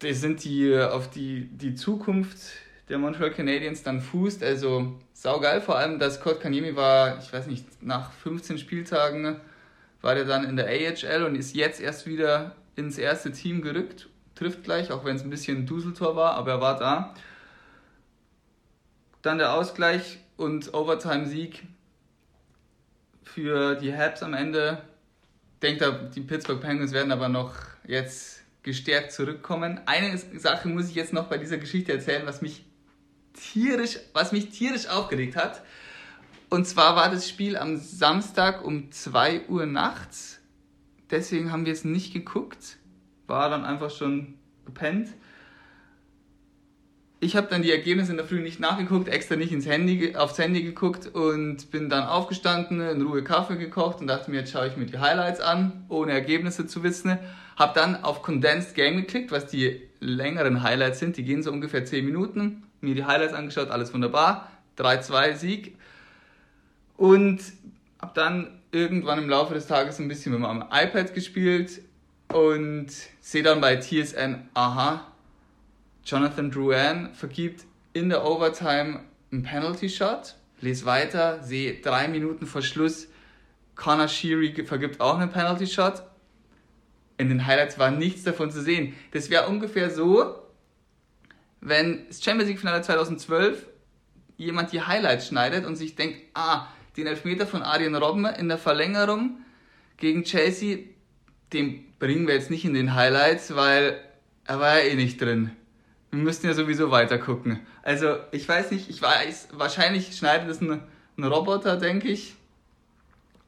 Das 0.00 0.20
sind 0.20 0.44
die 0.44 0.76
auf 0.76 1.10
die, 1.10 1.46
die 1.46 1.74
Zukunft 1.74 2.38
der 2.88 2.98
Montreal 2.98 3.30
Canadiens 3.30 3.82
dann 3.82 4.00
fußt. 4.00 4.42
Also 4.42 4.98
saugeil, 5.12 5.60
vor 5.60 5.78
allem, 5.78 5.98
dass 5.98 6.20
Kurt 6.20 6.40
Kanyemi 6.40 6.74
war, 6.74 7.18
ich 7.18 7.32
weiß 7.32 7.46
nicht, 7.46 7.82
nach 7.82 8.10
15 8.12 8.58
Spieltagen 8.58 9.40
war 10.00 10.14
der 10.14 10.24
dann 10.24 10.44
in 10.44 10.56
der 10.56 10.66
AHL 10.66 11.24
und 11.24 11.34
ist 11.34 11.54
jetzt 11.54 11.80
erst 11.80 12.06
wieder 12.06 12.56
ins 12.76 12.98
erste 12.98 13.30
Team 13.32 13.62
gerückt. 13.62 14.08
Trifft 14.34 14.64
gleich, 14.64 14.90
auch 14.90 15.04
wenn 15.04 15.16
es 15.16 15.22
ein 15.22 15.30
bisschen 15.30 15.58
ein 15.58 15.66
Duseltor 15.66 16.16
war, 16.16 16.34
aber 16.34 16.52
er 16.52 16.60
war 16.60 16.78
da. 16.78 17.14
Dann 19.20 19.36
der 19.36 19.52
Ausgleich 19.52 20.18
und 20.38 20.72
Overtime-Sieg 20.72 21.64
für 23.22 23.74
die 23.74 23.94
Habs 23.94 24.22
am 24.22 24.32
Ende. 24.32 24.82
Denkt, 25.60 25.84
die 26.14 26.22
Pittsburgh 26.22 26.60
Penguins 26.60 26.92
werden 26.92 27.12
aber 27.12 27.28
noch 27.28 27.52
jetzt 27.86 28.39
gestärkt 28.62 29.12
zurückkommen. 29.12 29.80
Eine 29.86 30.16
Sache 30.18 30.68
muss 30.68 30.88
ich 30.88 30.94
jetzt 30.94 31.12
noch 31.12 31.28
bei 31.28 31.38
dieser 31.38 31.58
Geschichte 31.58 31.92
erzählen, 31.92 32.26
was 32.26 32.42
mich 32.42 32.64
tierisch, 33.32 33.98
was 34.12 34.32
mich 34.32 34.50
tierisch 34.50 34.88
aufgeregt 34.88 35.36
hat. 35.36 35.62
Und 36.50 36.66
zwar 36.66 36.96
war 36.96 37.10
das 37.10 37.28
Spiel 37.28 37.56
am 37.56 37.76
Samstag 37.76 38.64
um 38.64 38.90
2 38.90 39.48
Uhr 39.48 39.66
nachts. 39.66 40.40
Deswegen 41.10 41.52
haben 41.52 41.64
wir 41.64 41.72
es 41.72 41.84
nicht 41.84 42.12
geguckt. 42.12 42.76
War 43.26 43.48
dann 43.50 43.64
einfach 43.64 43.90
schon 43.90 44.34
gepennt. 44.64 45.08
Ich 47.22 47.36
habe 47.36 47.48
dann 47.48 47.60
die 47.60 47.70
Ergebnisse 47.70 48.12
in 48.12 48.16
der 48.16 48.26
Früh 48.26 48.40
nicht 48.40 48.60
nachgeguckt, 48.60 49.06
extra 49.06 49.36
nicht 49.36 49.52
ins 49.52 49.66
Handy, 49.66 50.16
aufs 50.16 50.38
Handy 50.38 50.62
geguckt 50.62 51.06
und 51.06 51.70
bin 51.70 51.90
dann 51.90 52.04
aufgestanden, 52.04 52.80
in 52.80 53.02
Ruhe 53.02 53.22
Kaffee 53.22 53.56
gekocht 53.56 54.00
und 54.00 54.06
dachte 54.06 54.30
mir, 54.30 54.38
jetzt 54.38 54.52
schaue 54.52 54.68
ich 54.68 54.78
mir 54.78 54.86
die 54.86 54.98
Highlights 54.98 55.40
an, 55.40 55.84
ohne 55.90 56.12
Ergebnisse 56.12 56.66
zu 56.66 56.82
wissen. 56.82 57.18
Habe 57.56 57.78
dann 57.78 58.04
auf 58.04 58.22
Condensed 58.22 58.74
Game 58.74 58.96
geklickt, 58.96 59.32
was 59.32 59.46
die 59.46 59.82
längeren 60.00 60.62
Highlights 60.62 60.98
sind. 60.98 61.18
Die 61.18 61.22
gehen 61.22 61.42
so 61.42 61.52
ungefähr 61.52 61.84
10 61.84 62.06
Minuten 62.06 62.62
mir 62.80 62.94
die 62.94 63.04
Highlights 63.04 63.34
angeschaut, 63.34 63.70
alles 63.70 63.92
wunderbar. 63.92 64.50
3-2 64.78 65.34
Sieg. 65.34 65.76
Und 66.96 67.40
habe 68.00 68.12
dann 68.14 68.60
irgendwann 68.72 69.18
im 69.18 69.28
Laufe 69.28 69.54
des 69.54 69.66
Tages 69.66 69.98
ein 69.98 70.08
bisschen 70.08 70.32
mit 70.32 70.40
meinem 70.40 70.64
iPad 70.70 71.12
gespielt 71.14 71.82
und 72.32 72.88
sehe 73.20 73.42
dann 73.42 73.60
bei 73.60 73.76
TSN, 73.76 74.48
aha, 74.54 75.09
Jonathan 76.04 76.50
Drouin 76.50 77.10
vergibt 77.14 77.64
in 77.92 78.08
der 78.08 78.24
Overtime 78.24 79.00
einen 79.32 79.42
Penalty 79.42 79.88
Shot. 79.88 80.34
Lese 80.60 80.84
weiter, 80.84 81.42
sehe 81.42 81.80
drei 81.80 82.08
Minuten 82.08 82.46
vor 82.46 82.62
Schluss, 82.62 83.08
Connor 83.74 84.08
Sheary 84.08 84.52
vergibt 84.64 85.00
auch 85.00 85.18
einen 85.18 85.30
Penalty 85.30 85.66
Shot. 85.66 86.02
In 87.16 87.28
den 87.28 87.46
Highlights 87.46 87.78
war 87.78 87.90
nichts 87.90 88.24
davon 88.24 88.50
zu 88.50 88.62
sehen. 88.62 88.94
Das 89.12 89.30
wäre 89.30 89.48
ungefähr 89.48 89.90
so, 89.90 90.36
wenn 91.60 92.06
das 92.08 92.22
Champions 92.22 92.48
League 92.48 92.60
Finale 92.60 92.82
2012 92.82 93.66
jemand 94.36 94.72
die 94.72 94.82
Highlights 94.82 95.28
schneidet 95.28 95.66
und 95.66 95.76
sich 95.76 95.96
denkt, 95.96 96.18
ah, 96.34 96.66
den 96.96 97.06
Elfmeter 97.06 97.46
von 97.46 97.62
Arjen 97.62 97.94
Robben 97.94 98.24
in 98.24 98.48
der 98.48 98.58
Verlängerung 98.58 99.38
gegen 99.96 100.24
Chelsea, 100.24 100.78
den 101.52 101.92
bringen 101.98 102.26
wir 102.26 102.34
jetzt 102.34 102.50
nicht 102.50 102.64
in 102.64 102.74
den 102.74 102.94
Highlights, 102.94 103.54
weil 103.54 104.00
er 104.44 104.60
war 104.60 104.78
ja 104.78 104.84
eh 104.84 104.94
nicht 104.94 105.20
drin. 105.20 105.50
Wir 106.10 106.18
müssten 106.20 106.46
ja 106.46 106.54
sowieso 106.54 106.90
weiter 106.90 107.18
gucken. 107.18 107.60
Also, 107.82 108.16
ich 108.32 108.48
weiß 108.48 108.72
nicht, 108.72 108.90
ich 108.90 109.00
weiß, 109.00 109.48
wahrscheinlich 109.52 110.16
schneidet 110.16 110.48
es 110.48 110.60
ein, 110.60 110.82
ein 111.16 111.24
Roboter, 111.24 111.76
denke 111.76 112.08
ich. 112.08 112.34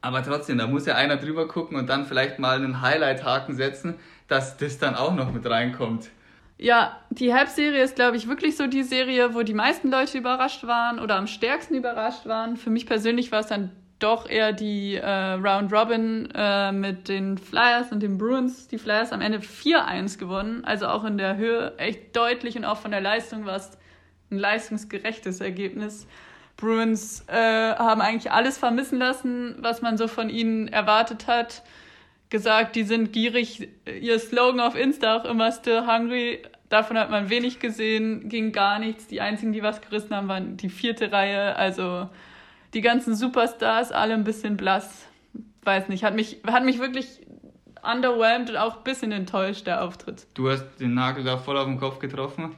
Aber 0.01 0.23
trotzdem, 0.23 0.59
da 0.59 0.67
muss 0.67 0.87
ja 0.87 0.97
einer 0.97 1.17
drüber 1.17 1.49
gucken 1.49 1.77
und 1.77 1.89
dann 1.89 2.07
vielleicht 2.07 2.39
mal 2.39 2.57
einen 2.57 2.81
Highlight-Haken 2.81 3.57
setzen, 3.57 3.95
dass 4.29 4.57
das 4.57 4.79
dann 4.79 4.95
auch 4.95 5.15
noch 5.15 5.33
mit 5.33 5.45
reinkommt. 5.47 6.11
Ja, 6.59 7.01
die 7.11 7.35
Hype-Serie 7.35 7.83
ist, 7.83 7.97
glaube 7.97 8.17
ich, 8.17 8.29
wirklich 8.29 8.57
so 8.57 8.69
die 8.69 8.85
Serie, 8.85 9.35
wo 9.35 9.43
die 9.43 9.55
meisten 9.55 9.91
Leute 9.91 10.19
überrascht 10.19 10.65
waren 10.65 11.01
oder 11.01 11.17
am 11.17 11.27
stärksten 11.27 11.75
überrascht 11.75 12.27
waren. 12.27 12.57
Für 12.57 12.71
mich 12.71 12.87
persönlich 12.87 13.33
war 13.33 13.41
es 13.41 13.49
dann 13.49 13.71
doch 14.03 14.29
eher 14.29 14.53
die 14.53 14.97
äh, 14.97 15.07
Round 15.07 15.73
Robin 15.73 16.29
äh, 16.35 16.73
mit 16.73 17.09
den 17.09 17.39
Flyers 17.39 17.93
und 17.93 18.01
den 18.01 18.19
Bruins. 18.19 18.69
Die 18.69 18.79
Flyers 18.79 19.13
am 19.13 19.21
Ende 19.21 19.39
4-1 19.39 20.19
gewonnen, 20.19 20.65
also 20.65 20.87
auch 20.89 21.05
in 21.05 21.19
der 21.19 21.37
Höhe 21.37 21.77
echt 21.79 22.17
deutlich 22.17 22.57
und 22.57 22.65
auch 22.65 22.79
von 22.79 22.91
der 22.91 23.01
Leistung 23.01 23.47
war 23.47 23.57
es 23.57 23.71
ein 24.31 24.39
leistungsgerechtes 24.39 25.41
Ergebnis. 25.41 26.07
Bruins 26.57 27.25
äh, 27.29 27.35
haben 27.75 28.01
eigentlich 28.01 28.31
alles 28.31 28.59
vermissen 28.59 28.99
lassen, 28.99 29.57
was 29.59 29.83
man 29.83 29.97
so 29.97 30.09
von 30.09 30.31
ihnen 30.31 30.69
erwartet 30.69 31.27
hat 31.27 31.63
gesagt, 32.33 32.75
die 32.75 32.83
sind 32.83 33.13
gierig. 33.13 33.69
Ihr 33.87 34.19
Slogan 34.19 34.59
auf 34.59 34.75
Insta 34.75 35.19
auch 35.19 35.25
immer 35.25 35.53
still 35.53 35.87
hungry. 35.87 36.43
Davon 36.69 36.99
hat 36.99 37.11
man 37.11 37.29
wenig 37.29 37.61
gesehen, 37.61 38.29
ging 38.29 38.51
gar 38.51 38.81
nichts. 38.81 39.07
Die 39.07 39.21
einzigen, 39.21 39.53
die 39.53 39.63
was 39.63 39.83
gerissen 39.83 40.17
haben, 40.17 40.27
waren 40.27 40.57
die 40.57 40.71
vierte 40.71 41.13
Reihe. 41.13 41.55
Also 41.55 42.09
die 42.75 42.81
ganzen 42.81 43.15
Superstars, 43.15 43.93
alle 43.93 44.15
ein 44.15 44.25
bisschen 44.25 44.57
blass. 44.57 45.07
Weiß 45.65 45.89
nicht, 45.89 46.05
hat 46.05 46.15
mich, 46.15 46.39
hat 46.47 46.65
mich 46.65 46.79
wirklich 46.79 47.21
underwhelmed 47.83 48.51
und 48.51 48.57
auch 48.57 48.79
ein 48.79 48.85
bisschen 48.85 49.13
enttäuscht, 49.13 49.67
der 49.67 49.85
Auftritt. 49.85 50.27
Du 50.35 50.49
hast 50.49 50.65
den 50.81 50.95
Nagel 50.95 51.25
da 51.25 51.37
voll 51.37 51.57
auf 51.57 51.67
den 51.67 51.79
Kopf 51.79 51.99
getroffen. 51.99 52.57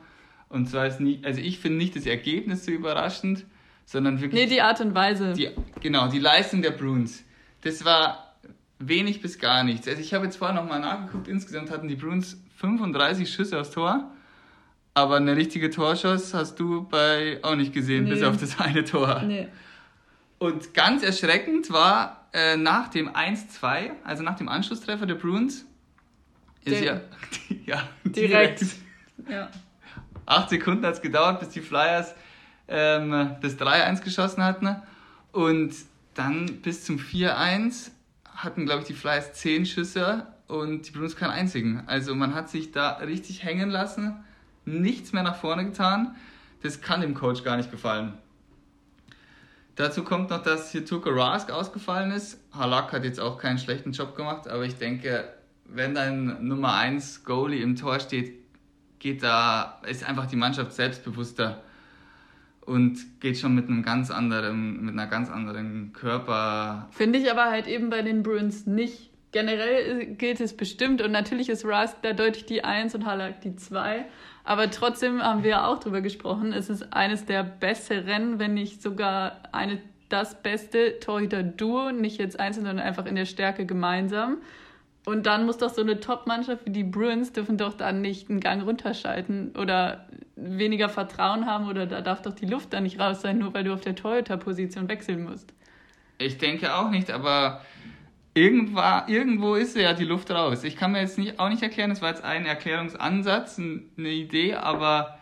Und 0.49 0.69
zwar 0.69 0.87
ist 0.87 1.01
nicht, 1.01 1.25
also 1.25 1.41
ich 1.41 1.59
finde 1.59 1.79
nicht 1.79 1.97
das 1.97 2.07
Ergebnis 2.07 2.65
so 2.65 2.71
überraschend, 2.71 3.45
sondern 3.87 4.21
wirklich. 4.21 4.45
Nee, 4.45 4.49
die 4.49 4.61
Art 4.61 4.81
und 4.81 4.95
Weise. 4.95 5.33
Die, 5.33 5.51
genau, 5.81 6.09
die 6.09 6.19
Leistung 6.19 6.63
der 6.63 6.71
Bruins. 6.71 7.25
Das 7.63 7.85
war 7.85 8.37
wenig 8.79 9.21
bis 9.21 9.39
gar 9.39 9.65
nichts. 9.65 9.89
Also 9.89 10.01
ich 10.01 10.15
habe 10.15 10.27
jetzt 10.27 10.37
vorher 10.37 10.55
nochmal 10.55 10.81
nachgeguckt, 10.81 11.29
insgesamt 11.29 11.71
hatten 11.71 11.89
die 11.89 11.97
Bruins 11.97 12.41
35 12.57 13.33
Schüsse 13.33 13.61
aufs 13.61 13.71
Tor, 13.71 14.11
aber 14.95 15.17
eine 15.17 15.37
richtige 15.37 15.71
Torschuss 15.71 16.35
hast 16.35 16.61
du 16.61 16.87
bei 16.89 17.39
auch 17.43 17.57
nicht 17.57 17.73
gesehen, 17.73 18.05
nee. 18.05 18.11
bis 18.11 18.23
auf 18.23 18.37
das 18.37 18.61
eine 18.61 18.85
Tor. 18.85 19.23
Nee. 19.27 19.49
Und 20.39 20.75
ganz 20.75 21.03
erschreckend 21.03 21.71
war 21.71 22.29
äh, 22.33 22.57
nach 22.57 22.89
dem 22.89 23.09
1-2, 23.09 23.91
also 24.05 24.23
nach 24.23 24.37
dem 24.37 24.49
Anschlusstreffer 24.49 25.07
der 25.07 25.15
Bruins, 25.15 25.65
ist 26.65 26.83
ja, 26.83 27.01
ja 27.67 27.89
direkt. 28.05 28.61
direkt. 28.61 28.77
Ja. 29.29 29.51
Acht 30.27 30.51
Sekunden 30.51 30.85
hat 30.85 30.95
es 30.95 31.03
gedauert, 31.03 31.41
bis 31.41 31.51
die 31.51 31.61
Flyers 31.61 32.15
ähm, 32.69 33.37
das 33.41 33.59
3-1 33.59 34.03
geschossen 34.03 34.43
hatten. 34.43 34.77
Und 35.33 35.75
dann 36.15 36.61
bis 36.63 36.85
zum 36.85 36.99
4-1 36.99 37.91
hatten, 38.35 38.67
glaube 38.67 38.83
ich, 38.83 38.87
die 38.87 38.95
Flyers 38.95 39.35
zehn 39.35 39.67
Schüsse 39.67 40.27
und 40.47 40.89
die 40.89 40.93
Bruins 40.93 41.17
keinen 41.17 41.31
einzigen. 41.31 41.83
Also 41.87 42.15
man 42.15 42.35
hat 42.35 42.49
sich 42.49 42.73
da 42.73 42.93
richtig 42.95 43.45
hängen 43.45 43.71
lassen, 43.71 44.25
nichts 44.65 45.13
mehr 45.13 45.23
nach 45.23 45.37
vorne 45.37 45.65
getan. 45.65 46.17
Das 46.63 46.81
kann 46.81 47.01
dem 47.01 47.15
Coach 47.15 47.45
gar 47.45 47.57
nicht 47.57 47.71
gefallen. 47.71 48.15
Dazu 49.77 50.05
kommt 50.05 50.31
noch, 50.31 50.43
dass 50.43 50.71
hier 50.71 50.85
Tuka 50.85 51.11
Rask 51.11 51.51
ausgefallen 51.51 52.13
ist. 52.13 52.41
Halak 52.53 52.93
hat 52.93 53.05
jetzt 53.05 53.19
auch 53.19 53.39
keinen 53.39 53.59
schlechten 53.59 53.93
Job 53.93 54.15
gemacht, 54.17 54.47
aber 54.47 54.65
ich 54.65 54.77
denke, 54.77 55.29
wenn 55.65 55.95
dein 55.95 56.47
Nummer 56.47 56.75
1 56.75 57.25
Goalie 57.25 57.61
im 57.63 57.75
Tor 57.75 57.99
steht, 57.99 58.39
geht 59.01 59.23
da, 59.23 59.81
ist 59.87 60.05
einfach 60.09 60.27
die 60.27 60.37
Mannschaft 60.37 60.73
selbstbewusster 60.73 61.63
und 62.61 63.21
geht 63.21 63.39
schon 63.39 63.55
mit 63.55 63.69
einem 63.69 63.83
ganz 63.83 64.11
anderen, 64.11 64.85
mit 64.85 64.95
einer 64.95 65.07
ganz 65.07 65.29
anderen 65.29 65.93
Körper. 65.93 66.89
Finde 66.93 67.19
ich 67.19 67.31
aber 67.31 67.47
halt 67.47 67.67
eben 67.67 67.91
bei 67.91 68.03
den 68.03 68.23
Bruins 68.23 68.67
nicht. 68.67 69.11
Generell 69.35 70.07
gilt 70.15 70.39
es 70.39 70.57
bestimmt 70.57 71.03
und 71.03 71.11
natürlich 71.11 71.49
ist 71.49 71.65
Rusk 71.65 71.97
da 72.03 72.13
deutlich 72.13 72.47
die 72.47 72.63
1 72.63 72.95
und 72.95 73.05
Halak 73.05 73.41
die 73.41 73.57
2. 73.57 74.05
Aber 74.45 74.71
trotzdem 74.71 75.21
haben 75.21 75.43
wir 75.43 75.67
auch 75.67 75.81
drüber 75.81 76.03
gesprochen. 76.03 76.53
Es 76.53 76.71
ist 76.71 76.93
eines 76.93 77.25
der 77.25 77.43
besseren, 77.43 78.39
wenn 78.39 78.55
nicht 78.55 78.81
sogar 78.81 79.41
eine, 79.51 79.81
das 80.09 80.41
beste 80.41 81.01
Torhüter-Duo. 81.01 81.91
Nicht 81.91 82.21
jetzt 82.21 82.39
einzeln, 82.39 82.65
sondern 82.65 82.87
einfach 82.87 83.07
in 83.07 83.17
der 83.17 83.25
Stärke 83.25 83.67
gemeinsam. 83.67 84.37
Und 85.05 85.27
dann 85.27 85.47
muss 85.47 85.59
doch 85.59 85.71
so 85.71 85.83
eine 85.83 85.99
Top-Mannschaft 85.99 86.65
wie 86.67 86.71
die 86.71 86.85
Bruins 86.85 87.33
dürfen 87.33 87.59
doch 87.59 87.75
dann 87.75 88.03
nicht 88.03 88.31
einen 88.31 88.39
Gang 88.39 88.63
runterschalten 88.65 89.57
oder 89.59 90.07
weniger 90.37 90.89
Vertrauen 90.89 91.47
haben 91.47 91.69
oder 91.69 91.87
da 91.87 92.03
darf 92.03 92.23
doch 92.23 92.35
die 92.35 92.47
Luft 92.47 92.73
da 92.73 92.81
nicht 92.81 93.01
raus 93.01 93.23
sein, 93.23 93.39
nur 93.39 93.53
weil 93.53 93.65
du 93.65 93.75
auf 93.75 93.81
der 93.81 93.97
Torhüter-Position 93.97 94.89
wechseln 94.89 95.25
musst. 95.25 95.53
Ich 96.19 96.39
denke 96.39 96.77
auch 96.77 96.91
nicht, 96.91 97.11
aber 97.11 97.63
irgendwo, 98.35 98.81
irgendwo 99.07 99.55
ist 99.55 99.77
ja 99.77 99.95
die 99.95 100.05
Luft 100.05 100.31
raus. 100.31 100.65
Ich 100.65 100.77
kann 100.77 100.93
mir 100.93 101.01
jetzt 101.01 101.19
nicht, 101.19 101.39
auch 101.39 101.49
nicht 101.49 101.63
erklären, 101.63 101.91
das 101.91 102.03
war 102.03 102.11
jetzt 102.11 102.25
ein 102.25 102.45
Erklärungsansatz, 102.45 103.59
eine 103.59 104.09
Idee, 104.09 104.55
aber 104.55 105.19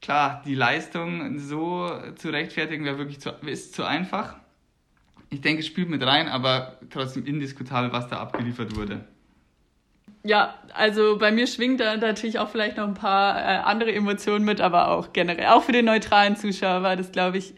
klar, 0.00 0.42
die 0.46 0.54
Leistung 0.54 1.38
so 1.38 1.90
zu 2.14 2.30
rechtfertigen 2.30 2.84
wäre 2.84 2.98
wirklich 2.98 3.20
zu, 3.20 3.30
ist 3.44 3.74
zu 3.74 3.84
einfach. 3.84 4.36
Ich 5.30 5.40
denke, 5.40 5.60
es 5.60 5.66
spielt 5.66 5.88
mit 5.88 6.06
rein, 6.06 6.28
aber 6.28 6.78
trotzdem 6.90 7.26
indiskutabel, 7.26 7.92
was 7.92 8.08
da 8.08 8.18
abgeliefert 8.18 8.76
wurde. 8.76 9.04
Ja, 10.22 10.54
also 10.74 11.18
bei 11.18 11.30
mir 11.30 11.46
schwingt 11.46 11.80
da 11.80 11.96
natürlich 11.96 12.38
auch 12.38 12.48
vielleicht 12.48 12.76
noch 12.76 12.86
ein 12.86 12.94
paar 12.94 13.36
äh, 13.36 13.58
andere 13.58 13.92
Emotionen 13.92 14.44
mit, 14.44 14.60
aber 14.60 14.88
auch 14.88 15.12
generell, 15.12 15.46
auch 15.46 15.62
für 15.62 15.72
den 15.72 15.84
neutralen 15.84 16.36
Zuschauer 16.36 16.82
war 16.82 16.96
das, 16.96 17.12
glaube 17.12 17.38
ich, 17.38 17.54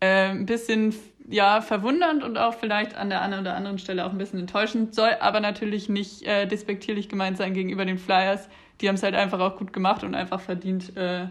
äh, 0.00 0.30
ein 0.30 0.46
bisschen 0.46 0.94
ja, 1.28 1.60
verwundernd 1.60 2.22
und 2.22 2.38
auch 2.38 2.54
vielleicht 2.54 2.94
an 2.96 3.08
der 3.08 3.22
einen 3.22 3.40
oder 3.40 3.54
anderen 3.54 3.78
Stelle 3.78 4.06
auch 4.06 4.12
ein 4.12 4.18
bisschen 4.18 4.40
enttäuschend, 4.40 4.94
soll 4.94 5.16
aber 5.20 5.40
natürlich 5.40 5.88
nicht 5.88 6.22
äh, 6.22 6.46
despektierlich 6.46 7.08
gemeint 7.08 7.36
sein 7.36 7.54
gegenüber 7.54 7.84
den 7.84 7.98
Flyers. 7.98 8.48
Die 8.80 8.88
haben 8.88 8.94
es 8.94 9.02
halt 9.02 9.14
einfach 9.14 9.40
auch 9.40 9.56
gut 9.56 9.72
gemacht 9.72 10.04
und 10.04 10.14
einfach 10.14 10.40
verdient, 10.40 10.96
äh, 10.96 11.26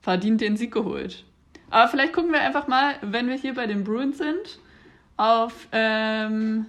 verdient 0.00 0.40
den 0.40 0.56
Sieg 0.56 0.72
geholt. 0.72 1.24
Aber 1.70 1.88
vielleicht 1.88 2.12
gucken 2.12 2.32
wir 2.32 2.40
einfach 2.40 2.66
mal, 2.66 2.94
wenn 3.02 3.28
wir 3.28 3.34
hier 3.34 3.54
bei 3.54 3.66
den 3.66 3.84
Bruins 3.84 4.18
sind, 4.18 4.58
auf 5.16 5.68
ähm, 5.72 6.66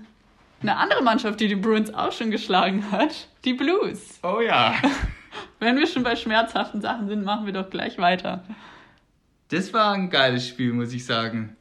eine 0.62 0.76
andere 0.76 1.04
Mannschaft, 1.04 1.40
die 1.40 1.48
die 1.48 1.56
Bruins 1.56 1.94
auch 1.94 2.12
schon 2.12 2.32
geschlagen 2.32 2.92
hat, 2.92 3.28
die 3.46 3.54
Blues. 3.54 4.20
Oh 4.24 4.42
ja. 4.42 4.74
wenn 5.60 5.78
wir 5.78 5.88
schon 5.88 6.04
bei 6.04 6.16
schmerzhaften 6.16 6.82
Sachen 6.82 7.08
sind, 7.08 7.24
machen 7.24 7.46
wir 7.46 7.54
doch 7.54 7.70
gleich 7.70 7.98
weiter. 7.98 8.44
Das 9.50 9.74
war 9.74 9.94
ein 9.94 10.10
geiles 10.10 10.48
Spiel, 10.48 10.74
muss 10.74 10.94
ich 10.94 11.06
sagen. 11.06 11.56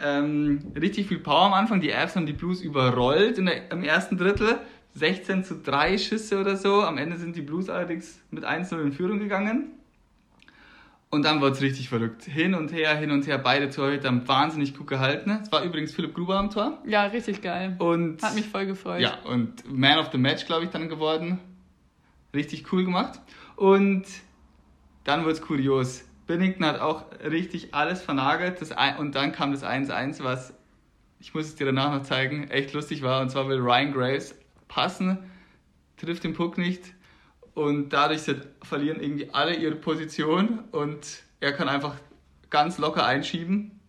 Ähm, 0.00 0.72
richtig 0.78 1.08
viel 1.08 1.18
Power 1.18 1.46
am 1.46 1.54
Anfang. 1.54 1.80
Die 1.80 1.92
Avs 1.92 2.16
haben 2.16 2.26
die 2.26 2.32
Blues 2.32 2.60
überrollt 2.60 3.38
in 3.38 3.46
der, 3.46 3.70
im 3.70 3.82
ersten 3.82 4.16
Drittel. 4.16 4.58
16 4.94 5.44
zu 5.44 5.56
3 5.62 5.98
Schüsse 5.98 6.40
oder 6.40 6.56
so. 6.56 6.82
Am 6.82 6.96
Ende 6.96 7.16
sind 7.16 7.36
die 7.36 7.42
Blues 7.42 7.68
allerdings 7.68 8.20
mit 8.30 8.44
1-0 8.44 8.80
in 8.80 8.92
Führung 8.92 9.18
gegangen. 9.18 9.72
Und 11.10 11.24
dann 11.24 11.40
wurde 11.40 11.52
es 11.52 11.60
richtig 11.60 11.88
verrückt. 11.88 12.24
Hin 12.24 12.54
und 12.54 12.72
her, 12.72 12.96
hin 12.96 13.10
und 13.10 13.26
her. 13.26 13.38
Beide 13.38 13.70
Torhüter 13.70 14.08
haben 14.08 14.26
wahnsinnig 14.26 14.76
gut 14.76 14.86
gehalten. 14.86 15.38
Es 15.42 15.52
war 15.52 15.62
übrigens 15.62 15.94
Philipp 15.94 16.14
Gruber 16.14 16.38
am 16.38 16.50
Tor. 16.50 16.78
Ja, 16.86 17.04
richtig 17.04 17.42
geil. 17.42 17.76
Und 17.78 18.22
Hat 18.22 18.34
mich 18.34 18.46
voll 18.46 18.66
gefreut. 18.66 19.00
Ja, 19.00 19.18
und 19.24 19.70
Man 19.70 19.98
of 19.98 20.08
the 20.12 20.18
Match, 20.18 20.46
glaube 20.46 20.64
ich, 20.64 20.70
dann 20.70 20.88
geworden. 20.88 21.38
Richtig 22.34 22.70
cool 22.72 22.84
gemacht. 22.84 23.20
Und 23.54 24.04
dann 25.04 25.22
wurde 25.22 25.32
es 25.32 25.42
kurios. 25.42 26.04
Binnington 26.26 26.64
hat 26.66 26.80
auch 26.80 27.04
richtig 27.24 27.74
alles 27.74 28.02
vernagelt. 28.02 28.60
Das 28.60 28.72
ein, 28.72 28.96
und 28.96 29.14
dann 29.14 29.32
kam 29.32 29.52
das 29.52 29.62
1-1, 29.62 30.24
was, 30.24 30.54
ich 31.20 31.34
muss 31.34 31.46
es 31.46 31.54
dir 31.54 31.66
danach 31.66 31.92
noch 31.92 32.02
zeigen, 32.02 32.48
echt 32.50 32.72
lustig 32.72 33.02
war. 33.02 33.20
Und 33.22 33.30
zwar 33.30 33.48
will 33.48 33.58
Ryan 33.58 33.92
Graves 33.92 34.34
passen, 34.68 35.18
trifft 35.96 36.24
den 36.24 36.34
Puck 36.34 36.58
nicht. 36.58 36.94
Und 37.54 37.90
dadurch 37.90 38.22
verlieren 38.62 39.00
irgendwie 39.00 39.30
alle 39.32 39.54
ihre 39.54 39.76
Position 39.76 40.64
und 40.72 41.22
er 41.40 41.52
kann 41.52 41.68
einfach 41.68 41.94
ganz 42.50 42.76
locker 42.76 43.06
einschieben. 43.06 43.80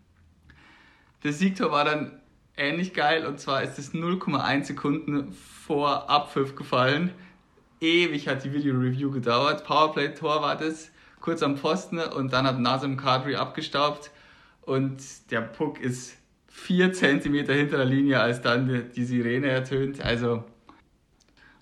Das 1.24 1.40
Siegtor 1.40 1.72
war 1.72 1.84
dann 1.84 2.22
ähnlich 2.56 2.94
geil 2.94 3.26
und 3.26 3.40
zwar 3.40 3.64
ist 3.64 3.78
es 3.78 3.94
0,1 3.94 4.64
Sekunden 4.64 5.34
vor 5.34 6.10
Abpfiff 6.10 6.56
gefallen. 6.56 7.12
Ewig 7.82 8.28
hat 8.28 8.44
die 8.46 8.54
Video-Review 8.54 9.12
gedauert. 9.12 9.66
Powerplay-Tor 9.66 10.42
war 10.42 10.56
das 10.56 10.92
kurz 11.20 11.44
am 11.44 11.58
Pfosten 11.58 12.00
und 12.00 12.34
dann 12.34 12.46
hat 12.46 12.60
Nazem 12.60 12.98
Kadri 12.98 13.36
abgestaubt 13.36 14.12
und 14.62 15.02
der 15.32 15.42
Puck 15.42 15.80
ist 15.80 16.18
vier 16.48 16.92
Zentimeter 16.94 17.54
hinter 17.54 17.78
der 17.78 17.86
Linie, 17.86 18.20
als 18.20 18.42
dann 18.42 18.68
die, 18.68 18.84
die 18.84 19.04
Sirene 19.04 19.48
ertönt. 19.48 20.04
Also 20.04 20.44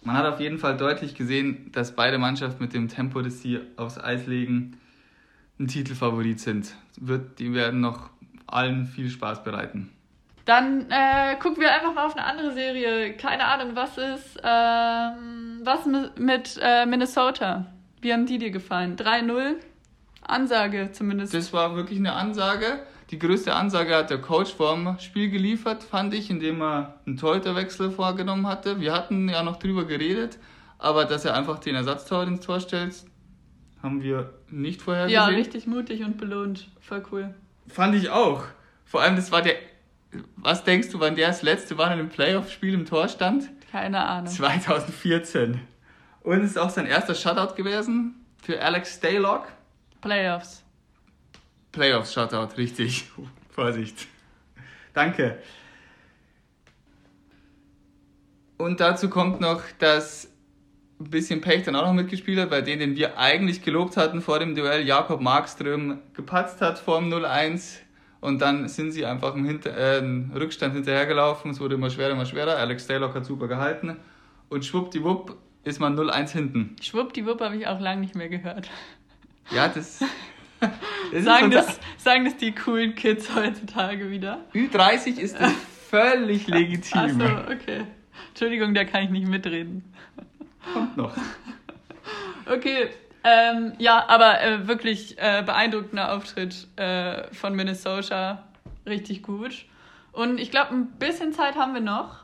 man 0.03 0.15
hat 0.15 0.25
auf 0.25 0.39
jeden 0.39 0.59
Fall 0.59 0.77
deutlich 0.77 1.15
gesehen, 1.15 1.71
dass 1.71 1.95
beide 1.95 2.17
Mannschaften 2.17 2.63
mit 2.63 2.73
dem 2.73 2.87
Tempo, 2.87 3.21
das 3.21 3.41
sie 3.41 3.59
aufs 3.75 3.97
Eis 3.97 4.27
legen, 4.27 4.77
ein 5.59 5.67
Titelfavorit 5.67 6.39
sind. 6.39 6.75
Wird, 6.97 7.39
die 7.39 7.53
werden 7.53 7.81
noch 7.81 8.09
allen 8.47 8.85
viel 8.85 9.09
Spaß 9.09 9.43
bereiten. 9.43 9.91
Dann 10.45 10.91
äh, 10.91 11.35
gucken 11.39 11.61
wir 11.61 11.73
einfach 11.73 11.93
mal 11.93 12.05
auf 12.05 12.15
eine 12.15 12.25
andere 12.25 12.53
Serie. 12.53 13.17
Keine 13.17 13.45
Ahnung, 13.45 13.75
was 13.75 13.97
ist 13.97 14.39
ähm, 14.43 15.61
was 15.63 15.85
mit, 15.87 16.19
mit 16.19 16.59
äh, 16.61 16.85
Minnesota? 16.85 17.65
Wie 18.05 18.13
haben 18.13 18.27
die 18.27 18.37
dir 18.37 18.51
gefallen? 18.51 18.97
3-0? 18.97 19.55
Ansage 20.21 20.91
zumindest. 20.91 21.33
Das 21.33 21.51
war 21.53 21.75
wirklich 21.75 21.97
eine 21.97 22.13
Ansage. 22.13 22.83
Die 23.09 23.17
größte 23.17 23.55
Ansage 23.55 23.95
hat 23.95 24.11
der 24.11 24.19
Coach 24.19 24.53
vorm 24.53 24.99
Spiel 24.99 25.31
geliefert, 25.31 25.81
fand 25.81 26.13
ich, 26.13 26.29
indem 26.29 26.61
er 26.61 26.99
einen 27.07 27.17
Torhüterwechsel 27.17 27.89
vorgenommen 27.89 28.45
hatte. 28.45 28.79
Wir 28.79 28.93
hatten 28.93 29.27
ja 29.27 29.41
noch 29.41 29.55
drüber 29.55 29.85
geredet, 29.85 30.37
aber 30.77 31.05
dass 31.05 31.25
er 31.25 31.33
einfach 31.33 31.57
den 31.57 31.73
Ersatztor 31.73 32.27
ins 32.27 32.41
Tor 32.41 32.59
stellt, 32.59 32.93
haben 33.81 34.03
wir 34.03 34.35
nicht 34.51 34.83
vorher 34.83 35.05
gesehen. 35.05 35.15
Ja, 35.15 35.25
richtig 35.25 35.65
mutig 35.65 36.03
und 36.03 36.19
belohnt. 36.19 36.69
Voll 36.81 37.01
cool. 37.11 37.33
Fand 37.67 37.95
ich 37.95 38.11
auch. 38.11 38.43
Vor 38.83 39.01
allem, 39.01 39.15
das 39.15 39.31
war 39.31 39.41
der. 39.41 39.55
Was 40.35 40.63
denkst 40.63 40.89
du, 40.89 40.99
wann 40.99 41.15
der 41.15 41.29
das 41.29 41.41
letzte 41.41 41.73
Mal 41.73 41.87
in 41.87 41.93
einem 41.93 42.09
Playoff-Spiel 42.09 42.75
im 42.75 42.85
Tor 42.85 43.07
stand? 43.07 43.49
Keine 43.71 44.05
Ahnung. 44.05 44.31
2014. 44.31 45.59
Und 46.25 46.41
es 46.41 46.51
ist 46.51 46.57
auch 46.57 46.71
sein 46.71 46.87
erster 46.87 47.13
Shutout 47.13 47.53
gewesen 47.53 48.15
für 48.41 48.59
Alex 48.59 48.95
Staylock. 48.95 49.47
Playoffs. 50.01 50.63
Playoffs 51.71 52.13
Shutout, 52.13 52.57
richtig. 52.57 53.11
Vorsicht. 53.51 54.07
Danke. 54.95 55.37
Und 58.57 58.79
dazu 58.79 59.07
kommt 59.07 59.39
noch, 59.39 59.61
dass 59.77 60.27
ein 60.99 61.11
bisschen 61.11 61.41
Pech 61.41 61.63
dann 61.63 61.75
auch 61.75 61.85
noch 61.85 61.93
mitgespielt 61.93 62.39
hat, 62.39 62.49
bei 62.49 62.61
denen, 62.61 62.79
den 62.79 62.95
wir 62.95 63.19
eigentlich 63.19 63.61
gelobt 63.61 63.95
hatten 63.95 64.21
vor 64.21 64.39
dem 64.39 64.55
Duell, 64.55 64.83
Jakob 64.87 65.21
Markström 65.21 65.99
gepatzt 66.13 66.59
hat 66.59 66.79
vor 66.79 66.99
dem 67.01 67.13
0-1 67.13 67.81
und 68.21 68.41
dann 68.41 68.67
sind 68.67 68.93
sie 68.93 69.05
einfach 69.05 69.35
im, 69.35 69.45
Hinter 69.45 69.71
äh, 69.77 70.01
Rückstand 70.33 70.73
hinterhergelaufen. 70.73 71.51
Es 71.51 71.59
wurde 71.59 71.75
immer 71.75 71.91
schwerer, 71.91 72.13
immer 72.13 72.25
schwerer. 72.25 72.57
Alex 72.57 72.85
Staylock 72.85 73.13
hat 73.13 73.25
super 73.25 73.47
gehalten 73.47 73.97
und 74.49 74.65
schwuppdiwupp 74.65 75.44
ist 75.65 75.79
man 75.79 75.97
0-1 75.97 76.31
hinten. 76.31 76.75
Schwuppdiwupp 76.81 77.41
habe 77.41 77.57
ich 77.57 77.67
auch 77.67 77.79
lange 77.79 78.01
nicht 78.01 78.15
mehr 78.15 78.29
gehört. 78.29 78.69
Ja, 79.51 79.67
das. 79.67 79.99
das 81.11 81.23
sagen, 81.23 81.51
das, 81.51 81.79
sagen 81.97 82.25
das 82.25 82.37
die 82.37 82.53
coolen 82.53 82.95
Kids 82.95 83.35
heutzutage 83.35 84.09
wieder? 84.09 84.45
Ü30 84.53 85.19
ist 85.19 85.39
das 85.39 85.51
völlig 85.89 86.47
legitim. 86.47 86.99
Achso, 86.99 87.25
okay. 87.51 87.85
Entschuldigung, 88.29 88.73
da 88.73 88.85
kann 88.85 89.03
ich 89.03 89.09
nicht 89.09 89.27
mitreden. 89.27 89.83
Kommt 90.73 90.97
noch. 90.97 91.15
Okay, 92.45 92.89
ähm, 93.23 93.73
ja, 93.79 94.07
aber 94.07 94.41
äh, 94.41 94.67
wirklich 94.67 95.17
äh, 95.17 95.41
beeindruckender 95.43 96.13
Auftritt 96.13 96.67
äh, 96.75 97.33
von 97.33 97.55
Minnesota. 97.55 98.43
Richtig 98.85 99.23
gut. 99.23 99.65
Und 100.11 100.39
ich 100.39 100.51
glaube, 100.51 100.75
ein 100.75 100.91
bisschen 100.99 101.33
Zeit 101.33 101.55
haben 101.55 101.73
wir 101.73 101.81
noch. 101.81 102.23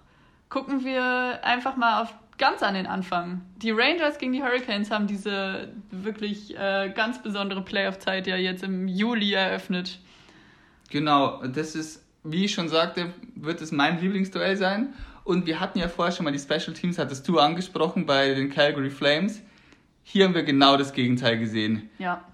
Gucken 0.50 0.86
wir 0.86 1.40
einfach 1.44 1.76
mal 1.76 2.04
auf 2.04 2.14
ganz 2.38 2.64
an 2.64 2.74
den 2.74 2.88
Anfang. 2.88 3.42
Die 3.58 3.72
Rangers 3.72 4.18
gegen 4.18 4.34
die 4.34 4.42
Hurricanes 4.42 4.92
haben 4.92 5.08
diese 5.08 5.70
wirklich 5.92 6.58
äh, 6.58 6.92
ganz 6.96 7.22
besondere 7.22 7.62
Playoff-Zeit 7.62 8.28
ja 8.28 8.36
jetzt 8.36 8.64
im 8.64 8.88
Juli 8.88 9.34
eröffnet. 9.34 10.00
Genau, 10.90 11.42
das 11.46 11.76
ist, 11.76 12.04
wie 12.24 12.46
ich 12.46 12.54
schon 12.54 12.68
sagte, 12.68 13.14
wird 13.36 13.62
es 13.62 13.72
mein 13.72 14.00
Lieblingsduell 14.02 14.58
sein. 14.58 14.94
Und 15.24 15.46
wir 15.46 15.60
hatten 15.60 15.80
ja 15.80 15.88
vorher 15.88 16.12
schon 16.12 16.26
mal 16.26 16.32
die 16.32 16.40
Special 16.40 16.74
Teams, 16.74 16.98
hattest 16.98 17.28
du 17.28 17.40
angesprochen 17.40 18.06
bei 18.06 18.34
den 18.34 18.50
Calgary 18.50 18.90
Flames. 18.90 19.42
Hier 20.04 20.26
haben 20.26 20.34
wir 20.34 20.44
genau 20.44 20.78
das 20.78 20.94
Gegenteil 20.94 21.38
gesehen. 21.38 21.90
Ja. 22.00 22.26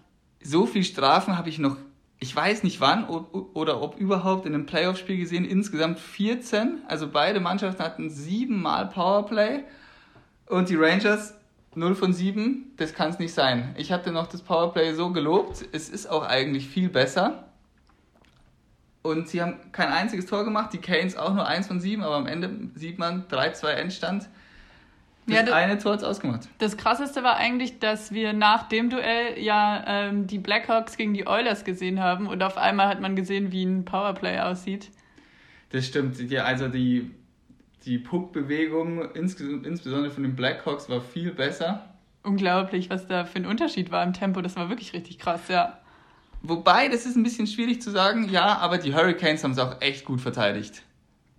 So 0.41 0.65
viel 0.65 0.83
Strafen 0.83 1.37
habe 1.37 1.49
ich 1.49 1.59
noch, 1.59 1.77
ich 2.19 2.35
weiß 2.35 2.63
nicht 2.63 2.79
wann 2.79 3.07
oder 3.07 3.81
ob 3.81 3.99
überhaupt 3.99 4.45
in 4.45 4.53
einem 4.53 4.65
Playoff-Spiel 4.65 5.17
gesehen. 5.17 5.45
Insgesamt 5.45 5.99
14. 5.99 6.79
Also 6.87 7.09
beide 7.09 7.39
Mannschaften 7.39 7.83
hatten 7.83 8.09
siebenmal 8.09 8.87
Powerplay. 8.87 9.63
Und 10.47 10.69
die 10.69 10.75
Rangers 10.75 11.33
0 11.75 11.95
von 11.95 12.13
7, 12.13 12.73
das 12.77 12.93
kann 12.93 13.09
es 13.09 13.19
nicht 13.19 13.33
sein. 13.33 13.75
Ich 13.77 13.91
hatte 13.91 14.11
noch 14.11 14.27
das 14.27 14.41
Powerplay 14.41 14.93
so 14.93 15.11
gelobt, 15.11 15.65
es 15.71 15.89
ist 15.89 16.09
auch 16.09 16.23
eigentlich 16.23 16.67
viel 16.67 16.89
besser. 16.89 17.43
Und 19.03 19.29
sie 19.29 19.41
haben 19.41 19.55
kein 19.71 19.89
einziges 19.89 20.25
Tor 20.25 20.43
gemacht, 20.43 20.73
die 20.73 20.79
Canes 20.79 21.15
auch 21.15 21.33
nur 21.33 21.47
1 21.47 21.67
von 21.67 21.79
7, 21.79 22.03
aber 22.03 22.15
am 22.15 22.27
Ende 22.27 22.49
sieht 22.75 22.97
man 22.97 23.27
3-2 23.27 23.67
Endstand. 23.67 24.27
Das, 25.27 25.35
ja, 25.35 25.43
das 25.43 25.53
eine 25.53 25.77
Tor 25.77 25.93
hat 25.93 26.03
ausgemacht. 26.03 26.47
Das 26.57 26.77
krasseste 26.77 27.21
war 27.23 27.35
eigentlich, 27.35 27.79
dass 27.79 28.11
wir 28.11 28.33
nach 28.33 28.69
dem 28.69 28.89
Duell 28.89 29.37
ja 29.39 29.83
ähm, 29.85 30.25
die 30.25 30.39
Blackhawks 30.39 30.97
gegen 30.97 31.13
die 31.13 31.27
Oilers 31.27 31.63
gesehen 31.63 32.01
haben 32.01 32.27
und 32.27 32.41
auf 32.43 32.57
einmal 32.57 32.87
hat 32.87 33.01
man 33.01 33.15
gesehen, 33.15 33.51
wie 33.51 33.63
ein 33.63 33.85
Powerplay 33.85 34.39
aussieht. 34.39 34.89
Das 35.69 35.85
stimmt. 35.85 36.19
Ja, 36.31 36.45
also 36.45 36.69
die 36.69 37.11
die 37.87 37.97
Puckbewegung 37.97 39.11
insbesondere 39.13 40.11
von 40.11 40.23
den 40.23 40.35
Blackhawks 40.35 40.89
war 40.89 41.01
viel 41.01 41.31
besser. 41.31 41.85
Unglaublich, 42.23 42.89
was 42.89 43.07
da 43.07 43.23
für 43.23 43.39
ein 43.39 43.45
Unterschied 43.45 43.91
war 43.91 44.03
im 44.03 44.13
Tempo. 44.13 44.41
Das 44.41 44.57
war 44.57 44.69
wirklich 44.69 44.93
richtig 44.93 45.17
krass, 45.17 45.47
ja. 45.47 45.79
Wobei, 46.41 46.89
das 46.89 47.05
ist 47.05 47.15
ein 47.15 47.23
bisschen 47.23 47.47
schwierig 47.47 47.81
zu 47.81 47.89
sagen, 47.89 48.29
ja, 48.29 48.57
aber 48.57 48.77
die 48.77 48.93
Hurricanes 48.93 49.43
haben 49.43 49.51
es 49.51 49.59
auch 49.59 49.81
echt 49.81 50.05
gut 50.05 50.21
verteidigt. 50.21 50.83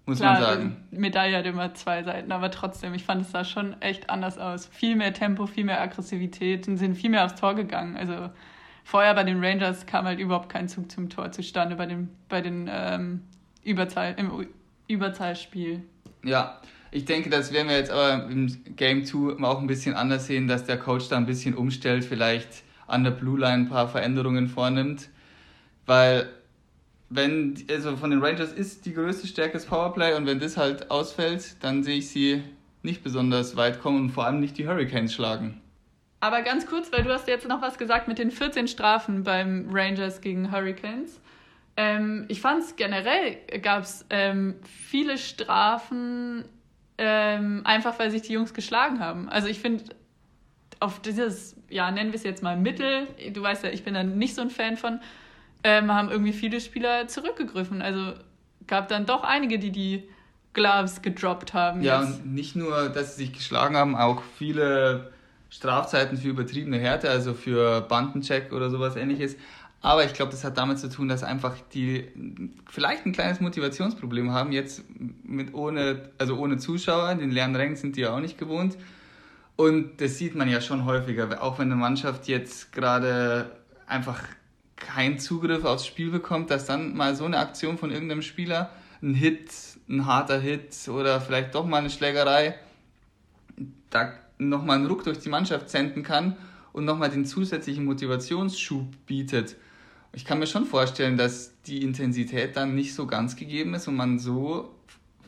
Muss 0.07 0.21
Klar, 0.21 0.33
man 0.33 0.43
sagen. 0.43 0.77
Medaille 0.91 1.37
hat 1.37 1.45
immer 1.45 1.75
zwei 1.75 2.03
Seiten, 2.03 2.33
aber 2.33 2.51
trotzdem, 2.51 2.95
ich 2.95 3.05
fand 3.05 3.23
es 3.23 3.31
sah 3.31 3.45
schon 3.45 3.81
echt 3.83 4.09
anders 4.09 4.39
aus. 4.39 4.67
Viel 4.67 4.97
mehr 4.97 5.13
Tempo, 5.13 5.47
viel 5.47 5.65
mehr 5.65 5.83
Aggressivität 5.83 6.67
und 6.67 6.79
sind 6.79 6.95
viel 6.95 7.11
mehr 7.11 7.27
aufs 7.27 7.39
Tor 7.39 7.55
gegangen. 7.55 7.95
Also 7.95 8.31
vorher 8.85 9.15
bei 9.15 9.25
den 9.25 9.45
Rangers 9.45 9.85
kam 9.85 10.07
halt 10.07 10.19
überhaupt 10.19 10.49
kein 10.49 10.67
Zug 10.67 10.91
zum 10.91 11.11
Tor 11.11 11.31
zustande 11.31 11.77
bei 11.77 11.85
den, 11.85 12.09
bei 12.31 12.41
den 12.41 12.71
ähm, 12.73 13.23
Überzahl, 13.63 14.15
im 14.17 14.47
Überzahlspiel. 14.89 15.83
Ja, 16.25 16.61
ich 16.91 17.05
denke, 17.05 17.31
das 17.31 17.53
werden 17.53 17.69
wir 17.69 17.77
jetzt 17.77 17.91
aber 17.91 18.31
im 18.31 18.47
Game 18.77 19.05
2 19.05 19.43
auch 19.45 19.61
ein 19.61 19.67
bisschen 19.67 19.95
anders 19.95 20.27
sehen, 20.27 20.49
dass 20.49 20.65
der 20.65 20.79
Coach 20.79 21.09
da 21.09 21.17
ein 21.17 21.27
bisschen 21.27 21.55
umstellt, 21.55 22.05
vielleicht 22.05 22.63
an 22.87 23.05
der 23.05 23.11
Blue 23.11 23.39
Line 23.39 23.65
ein 23.65 23.69
paar 23.69 23.89
Veränderungen 23.89 24.49
vornimmt. 24.49 25.09
Weil, 25.87 26.29
wenn, 27.11 27.55
also 27.71 27.97
von 27.97 28.11
den 28.11 28.23
Rangers 28.23 28.53
ist 28.53 28.87
die 28.87 28.95
größte 28.95 29.27
Stärke 29.27 29.55
das 29.55 29.67
Powerplay 29.67 30.15
und 30.15 30.27
wenn 30.27 30.41
das 30.41 30.57
halt 30.57 30.91
ausfällt, 30.91 31.63
dann 31.63 31.83
sehe 31.83 31.99
ich 31.99 32.09
sie 32.09 32.43
nicht 32.83 33.03
besonders 33.03 33.57
weit 33.57 33.81
kommen 33.81 34.01
und 34.01 34.11
vor 34.11 34.25
allem 34.25 34.41
nicht 34.41 34.57
die 34.57 34.67
Hurricanes 34.67 35.13
schlagen. 35.13 35.61
Aber 36.21 36.43
ganz 36.43 36.67
kurz, 36.67 36.91
weil 36.91 37.05
du 37.05 37.11
hast 37.13 37.29
jetzt 37.29 37.47
noch 37.47 37.63
was 37.63 37.79
gesagt 37.79 38.09
mit 38.09 38.19
den 38.19 38.31
14 38.31 38.67
Strafen 38.67 39.23
beim 39.23 39.69
Rangers 39.71 40.21
gegen 40.21 40.51
Hurricanes. 40.51 41.21
Ähm, 41.81 42.25
ich 42.27 42.41
fand 42.41 42.64
es 42.64 42.75
generell, 42.75 43.37
gab 43.62 43.85
es 43.85 44.05
ähm, 44.11 44.57
viele 44.64 45.17
Strafen, 45.17 46.45
ähm, 46.99 47.61
einfach 47.62 48.01
weil 48.01 48.11
sich 48.11 48.23
die 48.23 48.33
Jungs 48.33 48.53
geschlagen 48.53 48.99
haben. 48.99 49.29
Also 49.29 49.47
ich 49.47 49.61
finde, 49.61 49.85
auf 50.81 51.01
dieses, 51.01 51.55
ja, 51.71 51.88
nennen 51.93 52.11
wir 52.11 52.17
es 52.17 52.25
jetzt 52.25 52.43
mal 52.43 52.57
Mittel, 52.57 53.07
du 53.33 53.41
weißt 53.41 53.62
ja, 53.62 53.71
ich 53.71 53.85
bin 53.85 53.95
da 53.95 54.03
nicht 54.03 54.35
so 54.35 54.43
ein 54.43 54.51
Fan 54.51 54.77
von, 54.77 54.99
ähm, 55.62 55.95
haben 55.95 56.11
irgendwie 56.11 56.33
viele 56.33 56.61
Spieler 56.61 57.07
zurückgegriffen. 57.07 57.81
Also 57.81 58.14
gab 58.67 58.88
dann 58.88 59.07
doch 59.07 59.23
einige, 59.23 59.61
die 59.61 59.71
die 59.71 60.09
Gloves 60.55 61.01
gedroppt 61.01 61.55
haben. 61.55 61.83
Ja, 61.83 62.03
jetzt. 62.03 62.25
und 62.25 62.35
nicht 62.35 62.57
nur, 62.57 62.88
dass 62.88 63.14
sie 63.14 63.27
sich 63.27 63.35
geschlagen 63.35 63.77
haben, 63.77 63.95
auch 63.95 64.21
viele 64.37 65.12
Strafzeiten 65.49 66.19
für 66.19 66.27
übertriebene 66.27 66.79
Härte, 66.79 67.09
also 67.09 67.35
für 67.35 67.83
Bandencheck 67.83 68.53
oder 68.53 68.69
sowas 68.69 68.97
ähnliches. 68.97 69.37
Aber 69.81 70.05
ich 70.05 70.12
glaube, 70.12 70.33
das 70.33 70.43
hat 70.43 70.59
damit 70.59 70.79
zu 70.79 70.88
tun, 70.88 71.09
dass 71.09 71.23
einfach 71.23 71.57
die 71.73 72.09
vielleicht 72.69 73.07
ein 73.07 73.12
kleines 73.12 73.41
Motivationsproblem 73.41 74.33
haben, 74.33 74.51
jetzt 74.51 74.83
mit 75.23 75.55
ohne, 75.55 76.11
also 76.19 76.37
ohne 76.37 76.59
Zuschauer, 76.59 77.14
den 77.14 77.31
leeren 77.31 77.55
Rängen 77.55 77.77
sind 77.77 77.97
die 77.97 78.01
ja 78.01 78.14
auch 78.14 78.21
nicht 78.21 78.38
gewohnt. 78.38 78.77
Und 79.55 80.01
das 80.01 80.19
sieht 80.19 80.35
man 80.35 80.49
ja 80.49 80.61
schon 80.61 80.85
häufiger, 80.85 81.43
auch 81.43 81.59
wenn 81.59 81.69
eine 81.71 81.81
Mannschaft 81.81 82.27
jetzt 82.27 82.73
gerade 82.73 83.57
einfach 83.87 84.21
keinen 84.77 85.19
Zugriff 85.19 85.64
aufs 85.64 85.87
Spiel 85.87 86.11
bekommt, 86.11 86.51
dass 86.51 86.67
dann 86.67 86.97
mal 86.97 87.14
so 87.14 87.25
eine 87.25 87.38
Aktion 87.38 87.79
von 87.79 87.91
irgendeinem 87.91 88.23
Spieler, 88.23 88.71
ein 89.03 89.14
Hit, 89.14 89.51
ein 89.88 90.07
harter 90.07 90.41
Hit 90.41 90.77
oder 90.88 91.21
vielleicht 91.21 91.55
doch 91.55 91.67
mal 91.67 91.79
eine 91.79 91.91
Schlägerei, 91.91 92.57
da 93.91 94.12
nochmal 94.38 94.77
einen 94.77 94.87
Ruck 94.87 95.05
durch 95.05 95.19
die 95.19 95.29
Mannschaft 95.29 95.71
senden 95.71 96.03
kann 96.03 96.37
und 96.73 96.85
nochmal 96.85 97.11
den 97.11 97.25
zusätzlichen 97.25 97.85
Motivationsschub 97.85 98.87
bietet. 99.07 99.57
Ich 100.13 100.25
kann 100.25 100.39
mir 100.39 100.47
schon 100.47 100.65
vorstellen, 100.65 101.17
dass 101.17 101.61
die 101.63 101.83
Intensität 101.83 102.57
dann 102.57 102.75
nicht 102.75 102.95
so 102.95 103.07
ganz 103.07 103.37
gegeben 103.37 103.75
ist 103.75 103.89
und 103.89 103.97
man 103.97 104.19
so 104.19 104.75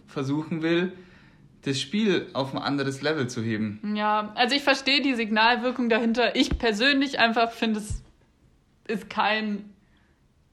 versuchen 0.07 0.63
will, 0.63 0.93
das 1.63 1.81
Spiel 1.81 2.29
auf 2.33 2.55
ein 2.55 2.59
anderes 2.59 3.03
Level 3.03 3.29
zu 3.29 3.43
heben. 3.43 3.95
Ja, 3.95 4.33
also 4.35 4.57
ich 4.57 4.63
verstehe 4.63 5.03
die 5.03 5.15
Signalwirkung 5.15 5.89
dahinter. 5.89 6.35
Ich 6.35 6.59
persönlich 6.59 7.19
einfach 7.19 7.53
finde, 7.53 7.81
es 7.81 8.03
ist 8.89 9.11
kein 9.11 9.71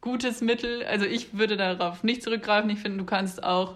gutes 0.02 0.42
Mittel. 0.42 0.84
Also 0.84 1.06
ich 1.06 1.38
würde 1.38 1.56
darauf 1.56 2.04
nicht 2.04 2.24
zurückgreifen. 2.24 2.70
Ich 2.70 2.80
finde, 2.80 2.98
du 2.98 3.06
kannst 3.06 3.44
auch 3.44 3.76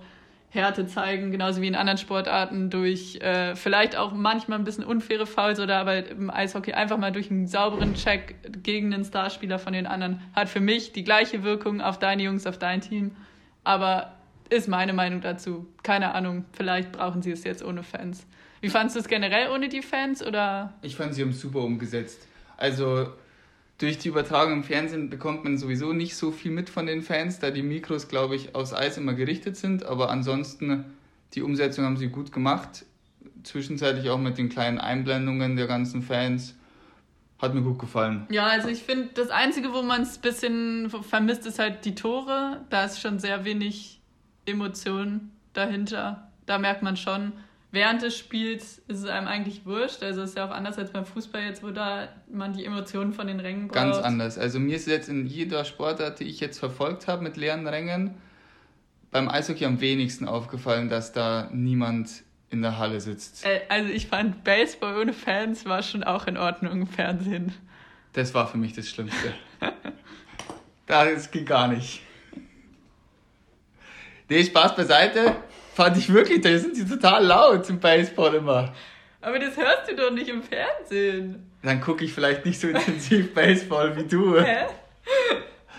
Härte 0.53 0.85
zeigen, 0.85 1.31
genauso 1.31 1.61
wie 1.61 1.67
in 1.67 1.75
anderen 1.75 1.97
Sportarten, 1.97 2.69
durch 2.69 3.15
äh, 3.21 3.55
vielleicht 3.55 3.95
auch 3.95 4.11
manchmal 4.11 4.59
ein 4.59 4.65
bisschen 4.65 4.83
unfaire 4.83 5.25
Fouls 5.25 5.61
oder 5.61 5.77
aber 5.77 6.05
im 6.09 6.29
Eishockey 6.29 6.73
einfach 6.73 6.97
mal 6.97 7.13
durch 7.13 7.31
einen 7.31 7.47
sauberen 7.47 7.93
Check 7.93 8.35
gegen 8.61 8.91
den 8.91 9.05
Starspieler 9.05 9.59
von 9.59 9.71
den 9.71 9.87
anderen. 9.87 10.21
Hat 10.33 10.49
für 10.49 10.59
mich 10.59 10.91
die 10.91 11.05
gleiche 11.05 11.43
Wirkung 11.43 11.79
auf 11.79 11.99
deine 11.99 12.23
Jungs, 12.23 12.45
auf 12.45 12.57
dein 12.57 12.81
Team. 12.81 13.15
Aber 13.63 14.11
ist 14.49 14.67
meine 14.67 14.91
Meinung 14.91 15.21
dazu. 15.21 15.67
Keine 15.83 16.13
Ahnung, 16.13 16.43
vielleicht 16.51 16.91
brauchen 16.91 17.21
sie 17.21 17.31
es 17.31 17.45
jetzt 17.45 17.63
ohne 17.63 17.83
Fans. 17.83 18.27
Wie 18.59 18.67
fandest 18.67 18.97
du 18.97 18.99
es 18.99 19.07
generell 19.07 19.49
ohne 19.51 19.69
die 19.69 19.81
Fans 19.81 20.21
oder? 20.21 20.73
Ich 20.81 20.97
fand, 20.97 21.15
sie 21.15 21.21
haben 21.21 21.31
super 21.31 21.59
umgesetzt. 21.59 22.27
Also 22.57 23.07
durch 23.81 23.97
die 23.97 24.09
Übertragung 24.09 24.53
im 24.53 24.63
Fernsehen 24.63 25.09
bekommt 25.09 25.43
man 25.43 25.57
sowieso 25.57 25.91
nicht 25.91 26.15
so 26.15 26.31
viel 26.31 26.51
mit 26.51 26.69
von 26.69 26.85
den 26.85 27.01
Fans, 27.01 27.39
da 27.39 27.49
die 27.49 27.63
Mikros, 27.63 28.07
glaube 28.07 28.35
ich, 28.35 28.53
aufs 28.53 28.73
Eis 28.73 28.97
immer 28.97 29.13
gerichtet 29.13 29.57
sind. 29.57 29.83
Aber 29.83 30.11
ansonsten, 30.11 30.85
die 31.33 31.41
Umsetzung 31.41 31.85
haben 31.85 31.97
sie 31.97 32.09
gut 32.09 32.31
gemacht. 32.31 32.85
Zwischenzeitlich 33.43 34.09
auch 34.11 34.19
mit 34.19 34.37
den 34.37 34.49
kleinen 34.49 34.77
Einblendungen 34.77 35.55
der 35.55 35.65
ganzen 35.65 36.03
Fans. 36.03 36.55
Hat 37.39 37.55
mir 37.55 37.63
gut 37.63 37.79
gefallen. 37.79 38.27
Ja, 38.29 38.45
also 38.45 38.67
ich 38.67 38.83
finde, 38.83 39.09
das 39.15 39.31
Einzige, 39.31 39.73
wo 39.73 39.81
man 39.81 40.03
es 40.03 40.17
ein 40.17 40.21
bisschen 40.21 40.89
vermisst, 40.89 41.47
ist 41.47 41.57
halt 41.57 41.83
die 41.85 41.95
Tore. 41.95 42.61
Da 42.69 42.85
ist 42.85 43.01
schon 43.01 43.17
sehr 43.17 43.45
wenig 43.45 43.99
Emotion 44.45 45.31
dahinter. 45.53 46.29
Da 46.45 46.59
merkt 46.59 46.83
man 46.83 46.97
schon, 46.97 47.31
während 47.71 48.01
des 48.01 48.17
Spiels 48.17 48.79
ist 48.87 48.99
es 48.99 49.05
einem 49.05 49.27
eigentlich 49.27 49.65
wurscht. 49.65 50.03
Also 50.03 50.21
ist 50.21 50.37
ja 50.37 50.45
auch 50.45 50.51
anders 50.51 50.77
als 50.77 50.91
beim 50.91 51.05
Fußball 51.05 51.41
jetzt, 51.43 51.63
wo 51.63 51.71
da 51.71 52.09
man 52.31 52.53
die 52.53 52.65
Emotionen 52.65 53.13
von 53.13 53.27
den 53.27 53.39
Rängen 53.39 53.67
braucht. 53.67 53.75
Ganz 53.75 53.97
anders. 53.97 54.37
Also 54.37 54.59
mir 54.59 54.75
ist 54.75 54.87
jetzt 54.87 55.09
in 55.09 55.25
jeder 55.25 55.65
Sportart, 55.65 56.19
die 56.19 56.25
ich 56.25 56.39
jetzt 56.39 56.59
verfolgt 56.59 57.07
habe 57.07 57.23
mit 57.23 57.37
leeren 57.37 57.67
Rängen, 57.67 58.15
beim 59.11 59.29
Eishockey 59.29 59.65
am 59.65 59.81
wenigsten 59.81 60.27
aufgefallen, 60.27 60.89
dass 60.89 61.11
da 61.11 61.49
niemand 61.51 62.23
in 62.49 62.61
der 62.61 62.77
Halle 62.77 62.99
sitzt. 62.99 63.45
Äh, 63.45 63.61
Also 63.69 63.89
ich 63.89 64.07
fand 64.07 64.43
Baseball 64.43 64.97
ohne 64.99 65.13
Fans 65.13 65.65
war 65.65 65.81
schon 65.83 66.03
auch 66.03 66.27
in 66.27 66.37
Ordnung 66.37 66.81
im 66.81 66.87
Fernsehen. 66.87 67.53
Das 68.13 68.33
war 68.33 68.47
für 68.47 68.57
mich 68.57 68.73
das 68.73 68.89
Schlimmste. 68.89 69.33
das 70.85 71.31
ging 71.31 71.45
gar 71.45 71.69
nicht. 71.69 72.01
Nee, 74.29 74.43
Spaß 74.43 74.75
beiseite. 74.75 75.35
Fand 75.73 75.97
ich 75.97 76.11
wirklich, 76.13 76.41
da 76.41 76.57
sind 76.57 76.75
sie 76.75 76.85
total 76.87 77.25
laut 77.25 77.65
zum 77.65 77.79
Baseball 77.79 78.35
immer. 78.35 78.73
Aber 79.21 79.39
das 79.39 79.55
hörst 79.55 79.89
du 79.89 79.95
doch 79.95 80.11
nicht 80.11 80.27
im 80.29 80.41
Fernsehen. 80.43 81.49
Dann 81.63 81.79
gucke 81.79 82.03
ich 82.03 82.13
vielleicht 82.13 82.45
nicht 82.45 82.59
so 82.59 82.67
intensiv 82.67 83.33
Baseball 83.35 83.95
wie 83.95 84.03
du. 84.03 84.39
Hä? 84.41 84.65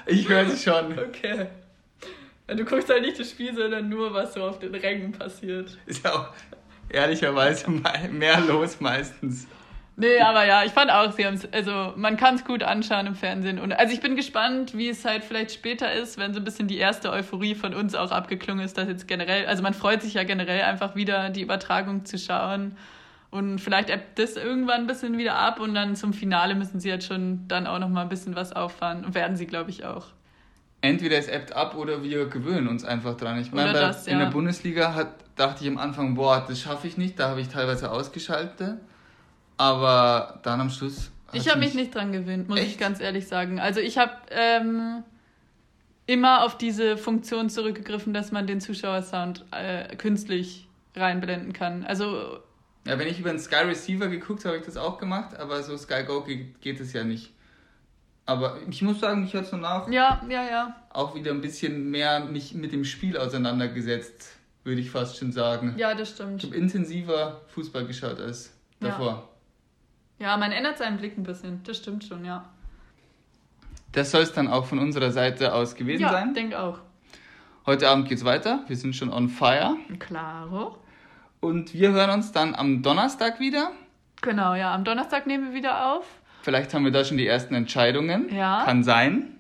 Ich 0.07 0.29
höre 0.29 0.47
sie 0.49 0.63
schon. 0.71 0.99
Okay. 0.99 1.47
Du 2.47 2.65
guckst 2.65 2.89
halt 2.89 3.03
nicht 3.03 3.19
das 3.19 3.31
Spiel, 3.31 3.55
sondern 3.55 3.89
nur, 3.89 4.13
was 4.13 4.35
so 4.35 4.43
auf 4.45 4.59
den 4.59 4.75
Rängen 4.75 5.13
passiert. 5.13 5.77
Ist 5.87 6.05
ja 6.05 6.13
auch 6.13 6.29
ehrlicherweise 6.89 7.71
me- 7.71 8.09
mehr 8.11 8.41
los 8.41 8.81
meistens. 8.81 9.47
Nee, 9.97 10.21
aber 10.21 10.47
ja, 10.47 10.65
ich 10.65 10.73
fand 10.73 10.91
auch, 10.91 11.13
sie 11.13 11.27
haben 11.27 11.35
es, 11.35 11.53
also 11.53 11.93
man 11.97 12.17
kann 12.17 12.37
es 12.37 12.45
gut 12.45 12.63
anschauen 12.63 13.07
im 13.07 13.15
Fernsehen. 13.15 13.59
Und 13.59 13.73
also 13.73 13.93
ich 13.93 14.01
bin 14.01 14.17
gespannt, 14.17 14.77
wie 14.77 14.89
es 14.89 15.05
halt 15.05 15.23
vielleicht 15.23 15.53
später 15.53 15.93
ist, 15.93 16.19
wenn 16.19 16.33
so 16.33 16.41
ein 16.41 16.45
bisschen 16.45 16.67
die 16.67 16.79
erste 16.79 17.11
Euphorie 17.11 17.55
von 17.55 17.75
uns 17.75 17.95
auch 17.95 18.11
abgeklungen 18.11 18.65
ist, 18.65 18.79
dass 18.79 18.89
jetzt 18.89 19.07
generell, 19.07 19.47
also 19.47 19.63
man 19.63 19.75
freut 19.75 20.01
sich 20.01 20.15
ja 20.15 20.25
generell 20.25 20.63
einfach 20.63 20.95
wieder, 20.95 21.29
die 21.29 21.43
Übertragung 21.43 22.07
zu 22.07 22.17
schauen. 22.17 22.77
Und 23.31 23.61
vielleicht 23.61 23.91
ebbt 23.91 24.19
das 24.19 24.37
irgendwann 24.37 24.83
ein 24.83 24.87
bisschen 24.87 25.19
wieder 25.19 25.37
ab 25.37 25.61
und 25.61 25.75
dann 25.75 25.95
zum 25.95 26.13
Finale 26.13 26.55
müssen 26.55 26.81
sie 26.81 26.89
jetzt 26.89 27.07
schon 27.07 27.47
dann 27.49 27.67
auch 27.67 27.79
nochmal 27.79 28.05
ein 28.05 28.09
bisschen 28.09 28.35
was 28.35 28.53
auffahren. 28.53 29.05
Und 29.05 29.15
werden 29.15 29.37
sie, 29.37 29.47
glaube 29.47 29.71
ich, 29.71 29.85
auch. 29.85 30.07
Entweder 30.81 31.17
es 31.17 31.29
ebbt 31.29 31.55
ab 31.55 31.77
oder 31.77 32.03
wir 32.03 32.27
gewöhnen 32.27 32.67
uns 32.67 32.85
einfach 32.85 33.17
dran. 33.17 33.39
Ich 33.41 33.53
meine, 33.53 33.73
das, 33.73 34.07
in 34.07 34.19
ja. 34.19 34.25
der 34.25 34.31
Bundesliga 34.31 34.95
hat, 34.95 35.15
dachte 35.37 35.65
ich 35.65 35.71
am 35.71 35.79
Anfang, 35.79 36.15
boah, 36.15 36.45
das 36.47 36.61
schaffe 36.61 36.87
ich 36.89 36.97
nicht. 36.97 37.19
Da 37.19 37.29
habe 37.29 37.41
ich 37.41 37.49
teilweise 37.49 37.91
ausgeschaltet. 37.91 38.79
Aber 39.63 40.41
dann 40.43 40.61
am 40.61 40.71
Schluss. 40.71 41.13
Ich 41.33 41.49
habe 41.49 41.61
mich 41.61 41.75
nicht 41.75 41.95
dran 41.95 42.11
gewöhnt, 42.13 42.49
muss 42.49 42.59
ich 42.59 42.67
Echt? 42.71 42.81
ganz 42.81 43.01
ehrlich 43.01 43.29
sagen. 43.29 43.61
Also 43.61 43.79
ich 43.81 43.97
habe 43.97 44.13
ähm, 44.31 45.05
immer 46.07 46.45
auf 46.45 46.59
diese 46.59 46.97
Funktion 46.97 47.49
zurückgegriffen, 47.49 48.13
dass 48.13 48.33
man 48.33 48.47
den 48.49 48.61
Zuschauersound 48.61 49.45
äh, 49.53 49.95
künstlich 49.97 50.69
reinblenden 50.97 51.53
kann. 51.53 51.85
Also 51.85 52.41
Ja, 52.87 52.99
wenn 52.99 53.07
ich 53.07 53.21
über 53.21 53.31
den 53.31 53.39
Sky 53.39 53.65
Receiver 53.65 54.09
geguckt 54.09 54.41
habe, 54.45 54.57
habe 54.57 54.59
ich 54.59 54.67
das 54.67 54.77
auch 54.77 54.99
gemacht, 54.99 55.39
aber 55.39 55.63
so 55.63 55.77
Sky 55.77 56.03
Go 56.05 56.23
geht, 56.23 56.61
geht 56.61 56.81
es 56.81 56.93
ja 56.93 57.05
nicht. 57.05 57.33
Aber 58.27 58.59
ich 58.69 58.83
muss 58.83 59.01
sagen, 59.01 59.23
mich 59.23 59.35
hat 59.35 59.47
so 59.47 59.57
nach 59.57 59.89
ja, 59.89 60.21
ja, 60.29 60.45
ja. 60.45 60.77
auch 60.91 61.15
wieder 61.15 61.31
ein 61.31 61.41
bisschen 61.41 61.91
mehr 61.91 62.21
mich 62.21 62.53
mit 62.55 62.73
dem 62.73 62.85
Spiel 62.85 63.17
auseinandergesetzt, 63.17 64.37
würde 64.65 64.81
ich 64.81 64.91
fast 64.91 65.17
schon 65.19 65.33
sagen. 65.33 65.75
Ja, 65.77 65.95
das 65.95 66.11
Ich 66.11 66.15
stimmt. 66.17 66.43
habe 66.43 66.57
intensiver 66.57 67.41
Fußball 67.49 67.87
geschaut 67.87 68.21
als 68.21 68.53
davor. 68.81 69.09
Ja, 69.11 69.29
man 70.37 70.53
ändert 70.53 70.79
seinen 70.79 70.99
Blick 70.99 71.17
ein 71.19 71.23
bisschen. 71.25 71.63
Das 71.65 71.79
stimmt 71.79 72.05
schon, 72.05 72.25
ja. 72.25 72.45
Das 73.93 74.11
soll 74.11 74.23
es 74.23 74.33
dann 74.33 74.49
auch 74.49 74.65
von 74.67 74.79
unserer 74.79 75.11
Seite 75.11 75.53
aus 75.53 75.75
gewesen 75.75 76.03
Ja, 76.03 76.11
sein. 76.11 76.33
denk 76.35 76.55
auch. 76.55 76.79
Heute 77.67 77.89
Abend 77.89 78.09
geht's 78.09 78.25
weiter. 78.25 78.61
Wir 78.67 78.77
sind 78.77 78.97
schon 78.97 79.13
on 79.13 79.29
fire. 79.29 79.77
Klaro. 79.99 80.79
Und 81.41 81.75
wir 81.75 81.91
hören 81.93 82.11
uns 82.11 82.33
dann 82.33 82.55
am 82.55 82.83
Donnerstag 82.83 83.39
wieder. 83.41 83.73
Genau, 84.21 84.55
ja. 84.55 84.75
Am 84.75 84.85
Donnerstag 84.85 85.27
nehmen 85.27 85.49
wir 85.49 85.55
wieder 85.55 85.93
auf. 85.93 86.07
Vielleicht 86.43 86.73
haben 86.75 86.85
wir 86.85 86.93
da 86.93 87.05
schon 87.05 87.19
die 87.19 87.27
ersten 87.27 87.55
Entscheidungen. 87.55 88.35
Ja. 88.35 88.65
Kann 88.65 88.83
sein. 88.83 89.37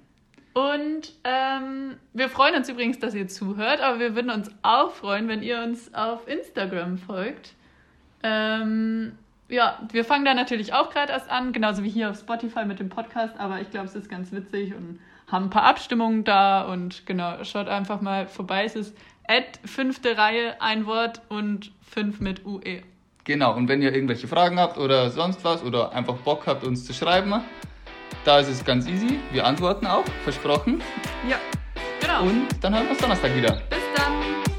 Und 0.55 1.12
ähm, 1.25 1.97
wir 2.12 2.29
freuen 2.29 2.55
uns 2.57 2.68
übrigens, 2.68 2.99
dass 2.99 3.14
ihr 3.14 3.27
zuhört, 3.27 3.81
aber 3.81 3.99
wir 3.99 4.14
würden 4.14 4.31
uns 4.31 4.51
auch 4.62 4.90
freuen, 4.92 5.27
wenn 5.29 5.42
ihr 5.42 5.62
uns 5.62 5.95
auf 5.95 6.29
Instagram 6.29 6.99
folgt. 6.99 7.55
Ähm, 8.23 9.12
ja, 9.53 9.79
wir 9.93 10.05
fangen 10.05 10.25
da 10.25 10.33
natürlich 10.33 10.73
auch 10.73 10.91
gerade 10.91 11.12
erst 11.12 11.31
an, 11.31 11.53
genauso 11.53 11.85
wie 11.85 11.91
hier 11.91 12.11
auf 12.11 12.19
Spotify 12.19 12.65
mit 12.65 12.81
dem 12.81 12.88
Podcast, 12.88 13.38
aber 13.38 13.61
ich 13.61 13.71
glaube, 13.71 13.87
es 13.87 13.95
ist 13.95 14.09
ganz 14.09 14.33
witzig 14.33 14.75
und 14.75 14.99
haben 15.31 15.47
ein 15.47 15.51
paar 15.51 15.65
Abstimmungen 15.65 16.25
da 16.25 16.62
und 16.62 17.05
genau, 17.07 17.45
schaut 17.45 17.69
einfach 17.69 18.01
mal 18.01 18.27
vorbei. 18.27 18.65
Es 18.65 18.75
ist 18.75 18.97
at 19.29 19.61
fünfte 19.65 20.17
Reihe, 20.17 20.61
ein 20.61 20.87
Wort 20.87 21.21
und 21.29 21.71
fünf 21.83 22.19
mit 22.21 22.47
UE. 22.47 22.83
Genau, 23.25 23.55
und 23.55 23.69
wenn 23.69 23.83
ihr 23.83 23.95
irgendwelche 23.95 24.27
Fragen 24.27 24.59
habt 24.59 24.79
oder 24.79 25.11
sonst 25.11 25.45
was 25.45 25.62
oder 25.62 25.93
einfach 25.93 26.17
Bock 26.17 26.47
habt, 26.47 26.65
uns 26.65 26.87
zu 26.87 26.95
schreiben, 26.95 27.35
da 28.25 28.38
ist 28.38 28.49
es 28.49 28.65
ganz 28.65 28.88
easy. 28.88 29.21
Wir 29.33 29.47
antworten 29.47 29.87
auch, 29.87 30.05
versprochen. 30.25 30.83
Ja, 31.29 31.37
genau. 32.01 32.23
Und 32.23 32.49
dann 32.62 32.75
hören 32.75 32.85
wir 32.85 32.91
uns 32.93 33.01
Donnerstag 33.01 33.37
wieder. 33.37 33.61
Bis 33.69 33.81
dann. 33.97 34.52